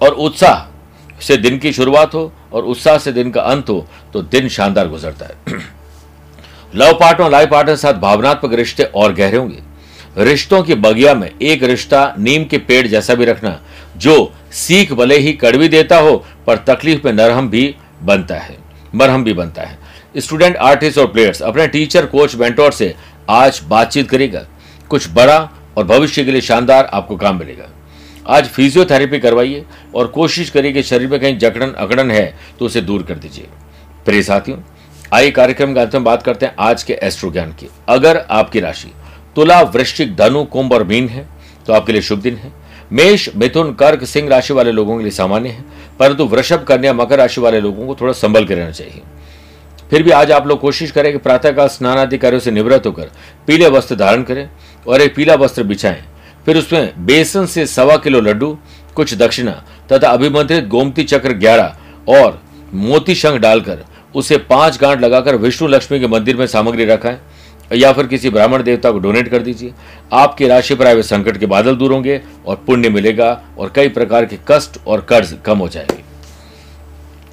और 0.00 0.14
उत्साह 0.14 0.66
से 1.20 1.36
दिन 1.36 1.58
की 1.58 1.72
शुरुआत 1.72 2.14
हो 2.14 2.32
और 2.52 2.64
उत्साह 2.64 2.98
से 2.98 3.12
दिन 3.12 3.30
का 3.30 3.42
अंत 3.42 3.70
हो 3.70 3.86
तो 4.12 4.22
दिन 4.24 4.48
शानदार 4.48 4.88
गुजरता 4.88 5.26
है। 5.26 5.58
लव 6.74 6.92
पार्टनर 6.92 7.30
लाइफ 7.30 7.48
पार्टनर 7.50 7.72
के 7.72 7.80
साथ 7.80 7.94
भावनात्मक 8.00 8.52
रिश्ते 8.54 8.84
और 8.84 9.12
गहरे 9.12 9.36
होंगे। 9.36 9.62
रिश्तों 10.18 10.62
की 10.62 10.74
बगिया 10.74 11.14
में 11.14 11.30
एक 11.30 11.62
रिश्ता 11.62 12.14
नीम 12.18 12.44
के 12.44 12.58
पेड़ 12.58 12.86
जैसा 12.86 13.14
भी 13.14 13.24
रखना, 13.24 13.58
जो 13.96 14.32
सीख 14.52 14.92
भले 14.92 15.18
ही 15.18 15.32
कड़वी 15.32 15.68
देता 15.68 15.98
हो, 15.98 16.16
पर 16.46 16.56
तकलीफ़ 16.66 17.00
में 17.04 17.12
नरहम 17.12 17.50
भी 17.50 17.74
बनता 18.02 18.34
है, 18.34 18.56
मरहम 18.94 19.24
भी 19.24 19.32
बनता 19.32 19.62
है। 19.62 19.78
स्टूडेंट, 20.16 20.56
आर्टिस्ट 20.56 20.98
और 20.98 21.06
प्लेयर्स, 21.06 21.42
अपने 21.42 21.66
टीचर, 21.68 22.06
कोच, 22.06 22.34
मेंटोर 22.34 22.72
से 22.72 22.94
आज 23.30 23.60
बातचीत 23.64 24.08
करेगा 24.10 24.46
कुछ 24.90 25.08
बड़ा 25.10 25.38
और 25.76 25.84
भविष्य 25.86 26.24
के 26.24 26.32
लिए 26.32 26.40
शानदार 26.40 26.84
आपको 26.84 27.16
काम 27.16 27.38
मिलेगा। 27.38 27.68
आज 28.28 28.46
फिजियोथेरेपी 28.46 29.18
करवाइए 29.18 29.64
और 29.94 30.06
कोशिश 30.08 30.50
करिए 30.50 30.72
कि 30.72 30.82
शरीर 30.82 31.08
में 31.08 31.18
कहीं 31.20 31.38
जकड़न, 31.38 31.70
अकड़न 31.70 32.10
है 32.10 32.38
तो 32.58 32.64
उसे 32.64 32.80
दूर 32.80 33.02
कर 33.02 33.14
दीजिए। 33.14 33.46
प्रिय 34.06 34.22
साथियों, 34.22 34.58
आइए 35.12 35.30
कार्यक्रम 35.30 35.74
के 35.74 35.80
अंत 35.80 35.94
में 35.94 36.04
बात 36.04 36.22
करते 36.22 36.46
हैं 36.46 36.54
आज 36.60 36.82
के 36.82 36.98
एस्ट्रो 37.02 37.30
ज्ञान 37.30 37.52
की। 37.52 37.68
अगर 37.88 38.24
आपकी 38.30 38.60
राशि 38.60 38.92
तुला 39.38 39.60
वृश्चिक 39.64 40.14
धनु, 40.16 40.42
कुंभ 40.44 40.72
और 40.72 40.82
मीन 40.84 41.08
है 41.08 41.26
तो 41.66 41.72
आपके 41.72 41.92
लिए 41.92 42.02
शुभ 42.02 42.20
दिन 42.20 42.36
है। 42.36 42.50
मेष, 42.92 43.28
मिथुन, 43.36 43.72
कर्क, 43.72 44.02
सिंह 44.04 44.28
राशि 44.28 44.54
वाले 44.54 44.72
लोगों 44.72 44.96
के 44.96 45.02
लिए 45.02 45.12
सामान्य 45.12 45.48
है, 45.48 45.64
परंतु 45.98 46.24
वृषभ, 46.24 46.64
कन्या, 46.64 46.92
मकर 46.92 47.18
राशि 47.18 47.40
वाले 47.40 47.60
लोगों 47.60 47.86
को 47.86 47.94
थोड़ा 47.94 48.12
संभल 48.14 48.46
के 48.46 48.54
रहना 48.54 48.70
चाहिए। 48.70 49.02
फिर 49.90 50.02
भी 50.02 50.10
आज 50.10 50.32
आप 50.32 50.46
लोग 50.46 50.60
कोशिश 50.60 50.90
करें 50.90 51.10
कि 51.12 51.18
प्रातःकाल 51.18 51.68
स्नान 51.68 51.98
आदि 51.98 52.18
कार्यों 52.18 52.40
से 52.40 52.50
निवृत्त 52.50 52.86
होकर 52.86 53.10
पीले 53.46 53.68
वस्त्र 53.68 53.96
धारण 53.96 54.22
करें 54.22 54.48
और 54.86 55.00
एक 55.00 55.14
पीला 55.14 55.34
वस्त्र 55.34 55.62
बिछाएँ। 55.62 56.02
फिर 56.46 56.56
उसमें 56.56 57.06
बेसन 57.06 57.46
से 57.46 57.66
सवा 57.68 57.96
किलो 57.96 58.20
लड्डू, 58.20 58.56
कुछ 58.96 59.14
दक्षिणा 59.14 59.62
तथा 59.92 60.08
अभिमंत्रित 60.08 60.66
गोमती 60.66 61.04
चक्र 61.04 61.32
ग्यारह 61.36 62.12
और 62.12 62.40
मोती 62.74 63.14
शंख 63.14 63.40
डालकर 63.40 63.84
उसे 64.14 64.36
पाँच 64.46 64.78
गांठ 64.80 65.00
लगाकर 65.00 65.36
विष्णु 65.36 65.68
लक्ष्मी 65.68 66.00
के 66.00 66.06
मंदिर 66.08 66.36
में 66.36 66.46
सामग्री 66.46 66.84
रखाएँ। 66.84 67.18
या 67.72 67.92
फिर 67.92 68.06
किसी 68.06 68.30
ब्राह्मण 68.30 68.62
देवता 68.62 68.90
को 68.90 68.98
डोनेट 68.98 69.28
कर 69.28 69.42
दीजिए। 69.42 69.72
आपकी 70.12 70.46
राशि 70.46 70.74
पर 70.74 70.86
आए 70.86 71.02
संकट 71.02 71.36
के 71.36 71.46
बादल 71.46 71.76
दूर 71.76 71.92
होंगे 71.92 72.22
और 72.46 72.56
पुण्य 72.56 72.88
मिलेगा 72.88 73.44
और 73.58 73.72
कई 73.74 73.88
प्रकार 73.88 74.24
के 74.24 74.38
कष्ट 74.48 74.78
और 74.86 75.00
कर्ज 75.00 75.36
कम 75.44 75.58
हो 75.58 75.68
जाएँगे। 75.68 76.02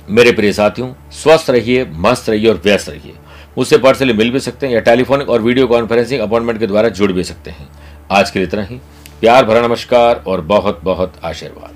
मेरे 0.09 0.31
प्रिय 0.31 0.53
साथियों, 0.53 0.93
स्वस्थ 1.11 1.49
रहिए, 1.49 1.87
मस्त 1.91 2.29
रहिए 2.29 2.49
और 2.49 2.61
व्यस्त 2.63 2.89
रहिए। 2.89 3.13
मुझसे 3.57 3.77
पर्सनली 3.77 4.13
मिल 4.13 4.31
भी 4.31 4.39
सकते 4.39 4.67
हैं 4.67 4.73
या 4.73 4.79
टेलीफोनिक 4.79 5.29
और 5.29 5.41
वीडियो 5.41 5.67
कॉन्फ्रेंसिंग 5.67 6.21
अपॉइंटमेंट 6.21 6.59
के 6.59 6.67
द्वारा 6.67 6.89
जुड़ 6.89 7.11
भी 7.11 7.23
सकते 7.23 7.51
हैं। 7.51 7.69
आज 8.11 8.31
के 8.31 8.39
लिए 8.39 8.47
इतना 8.47 8.63
ही। 8.63 8.75
प्यार 9.21 9.45
भरा 9.45 9.67
नमस्कार 9.67 10.23
और 10.27 10.41
बहुत 10.41 10.81
बहुत 10.83 11.13
आशीर्वाद। 11.23 11.74